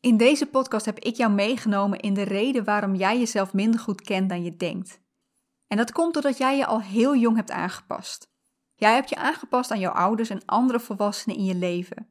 in 0.00 0.16
deze 0.16 0.46
podcast 0.46 0.86
heb 0.86 0.98
ik 0.98 1.16
jou 1.16 1.32
meegenomen 1.32 1.98
in 1.98 2.14
de 2.14 2.22
reden 2.22 2.64
waarom 2.64 2.94
jij 2.94 3.18
jezelf 3.18 3.52
minder 3.52 3.80
goed 3.80 4.00
kent 4.00 4.28
dan 4.28 4.42
je 4.42 4.56
denkt. 4.56 5.00
En 5.66 5.76
dat 5.76 5.92
komt 5.92 6.14
doordat 6.14 6.38
jij 6.38 6.56
je 6.56 6.66
al 6.66 6.80
heel 6.80 7.16
jong 7.16 7.36
hebt 7.36 7.50
aangepast. 7.50 8.32
Jij 8.74 8.94
hebt 8.94 9.08
je 9.08 9.16
aangepast 9.16 9.70
aan 9.70 9.80
jouw 9.80 9.92
ouders 9.92 10.30
en 10.30 10.44
andere 10.44 10.80
volwassenen 10.80 11.36
in 11.36 11.44
je 11.44 11.54
leven. 11.54 12.08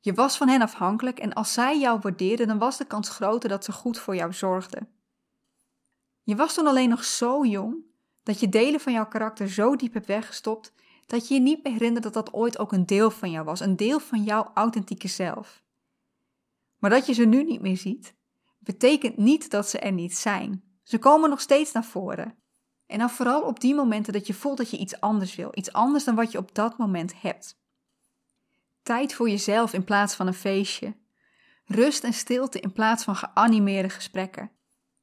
Je 0.00 0.14
was 0.14 0.36
van 0.36 0.48
hen 0.48 0.62
afhankelijk 0.62 1.18
en 1.18 1.32
als 1.32 1.52
zij 1.52 1.78
jou 1.78 1.98
waardeerden, 2.00 2.46
dan 2.46 2.58
was 2.58 2.76
de 2.76 2.84
kans 2.84 3.08
groter 3.08 3.48
dat 3.48 3.64
ze 3.64 3.72
goed 3.72 3.98
voor 3.98 4.14
jou 4.14 4.32
zorgden. 4.32 4.88
Je 6.22 6.36
was 6.36 6.54
toen 6.54 6.66
alleen 6.66 6.88
nog 6.88 7.04
zo 7.04 7.44
jong 7.44 7.90
dat 8.22 8.40
je 8.40 8.48
delen 8.48 8.80
van 8.80 8.92
jouw 8.92 9.06
karakter 9.06 9.48
zo 9.48 9.76
diep 9.76 9.92
hebt 9.92 10.06
weggestopt 10.06 10.72
dat 11.06 11.28
je 11.28 11.34
je 11.34 11.40
niet 11.40 11.64
meer 11.64 11.72
herinnert 11.72 12.02
dat 12.02 12.14
dat 12.14 12.32
ooit 12.32 12.58
ook 12.58 12.72
een 12.72 12.86
deel 12.86 13.10
van 13.10 13.30
jou 13.30 13.44
was, 13.44 13.60
een 13.60 13.76
deel 13.76 14.00
van 14.00 14.22
jouw 14.22 14.50
authentieke 14.54 15.08
zelf. 15.08 15.62
Maar 16.78 16.90
dat 16.90 17.06
je 17.06 17.12
ze 17.12 17.24
nu 17.24 17.44
niet 17.44 17.60
meer 17.60 17.76
ziet, 17.76 18.14
betekent 18.58 19.16
niet 19.16 19.50
dat 19.50 19.68
ze 19.68 19.78
er 19.78 19.92
niet 19.92 20.16
zijn. 20.16 20.62
Ze 20.82 20.98
komen 20.98 21.30
nog 21.30 21.40
steeds 21.40 21.72
naar 21.72 21.84
voren. 21.84 22.36
En 22.86 22.98
dan 22.98 23.10
vooral 23.10 23.42
op 23.42 23.60
die 23.60 23.74
momenten 23.74 24.12
dat 24.12 24.26
je 24.26 24.34
voelt 24.34 24.56
dat 24.56 24.70
je 24.70 24.76
iets 24.76 25.00
anders 25.00 25.34
wil, 25.34 25.50
iets 25.54 25.72
anders 25.72 26.04
dan 26.04 26.14
wat 26.14 26.32
je 26.32 26.38
op 26.38 26.54
dat 26.54 26.78
moment 26.78 27.20
hebt. 27.20 27.60
Tijd 28.82 29.14
voor 29.14 29.28
jezelf 29.28 29.72
in 29.72 29.84
plaats 29.84 30.14
van 30.14 30.26
een 30.26 30.34
feestje. 30.34 30.96
Rust 31.64 32.04
en 32.04 32.12
stilte 32.12 32.60
in 32.60 32.72
plaats 32.72 33.04
van 33.04 33.16
geanimeerde 33.16 33.88
gesprekken. 33.88 34.50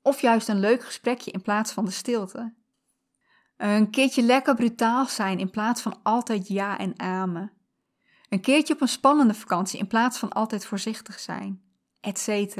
Of 0.01 0.21
juist 0.21 0.47
een 0.47 0.59
leuk 0.59 0.83
gesprekje 0.83 1.31
in 1.31 1.41
plaats 1.41 1.71
van 1.71 1.85
de 1.85 1.91
stilte. 1.91 2.53
Een 3.59 3.89
keertje 3.89 4.21
lekker 4.21 4.55
brutaal 4.55 5.05
zijn 5.05 5.39
in 5.39 5.49
plaats 5.49 5.81
van 5.81 5.99
altijd 6.03 6.47
ja 6.47 6.77
en 6.77 6.99
amen. 6.99 7.51
Een 8.29 8.41
keertje 8.41 8.73
op 8.73 8.81
een 8.81 8.87
spannende 8.87 9.33
vakantie 9.33 9.79
in 9.79 9.87
plaats 9.87 10.19
van 10.19 10.29
altijd 10.29 10.65
voorzichtig 10.65 11.19
zijn, 11.19 11.61
etc. 11.99 12.57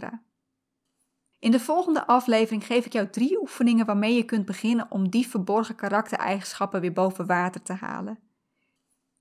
In 1.40 1.52
de 1.52 1.60
volgende 1.60 2.08
aflevering 2.08 2.66
geef 2.66 2.86
ik 2.86 2.94
jou 2.94 3.10
drie 3.10 3.40
oefeningen 3.40 3.86
waarmee 3.86 4.16
je 4.16 4.24
kunt 4.24 4.46
beginnen 4.46 4.92
om 4.92 5.10
die 5.10 5.28
verborgen 5.28 5.76
karaktereigenschappen 5.76 6.82
weer 6.82 6.94
boven 6.94 7.26
water 7.26 7.62
te 7.62 7.74
halen. 7.74 8.20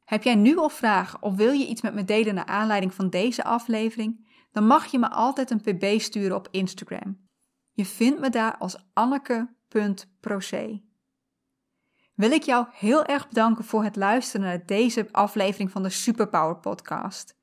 Heb 0.04 0.22
jij 0.22 0.34
nu 0.34 0.56
al 0.56 0.68
vragen 0.68 1.22
of 1.22 1.34
wil 1.34 1.52
je 1.52 1.66
iets 1.66 1.82
met 1.82 1.94
me 1.94 2.04
delen 2.04 2.34
naar 2.34 2.46
aanleiding 2.46 2.94
van 2.94 3.10
deze 3.10 3.44
aflevering? 3.44 4.28
Dan 4.52 4.66
mag 4.66 4.86
je 4.86 4.98
me 4.98 5.10
altijd 5.10 5.50
een 5.50 5.60
pb 5.60 6.00
sturen 6.00 6.36
op 6.36 6.48
Instagram. 6.50 7.28
Je 7.72 7.84
vindt 7.84 8.20
me 8.20 8.30
daar 8.30 8.56
als 8.56 8.84
anneke.proce. 8.92 10.86
Wil 12.18 12.30
ik 12.30 12.42
jou 12.42 12.66
heel 12.72 13.04
erg 13.04 13.28
bedanken 13.28 13.64
voor 13.64 13.84
het 13.84 13.96
luisteren 13.96 14.46
naar 14.46 14.66
deze 14.66 15.08
aflevering 15.12 15.70
van 15.70 15.82
de 15.82 15.88
Superpower 15.88 16.56
Podcast. 16.56 17.36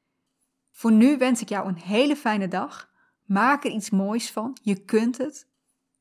Voor 0.72 0.92
nu 0.92 1.18
wens 1.18 1.42
ik 1.42 1.50
jou 1.50 1.68
een 1.68 1.78
hele 1.78 2.16
fijne 2.16 2.48
dag. 2.48 2.90
Maak 3.26 3.66
er 3.66 3.72
iets 3.72 3.90
moois 3.90 4.32
van. 4.32 4.58
Je 4.62 4.86
kunt 4.86 5.18
het. 5.18 5.48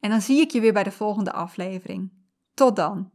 En 0.00 0.10
dan 0.10 0.20
zie 0.20 0.40
ik 0.40 0.50
je 0.50 0.60
weer 0.60 0.72
bij 0.72 0.82
de 0.82 0.92
volgende 0.92 1.32
aflevering. 1.32 2.12
Tot 2.54 2.76
dan. 2.76 3.10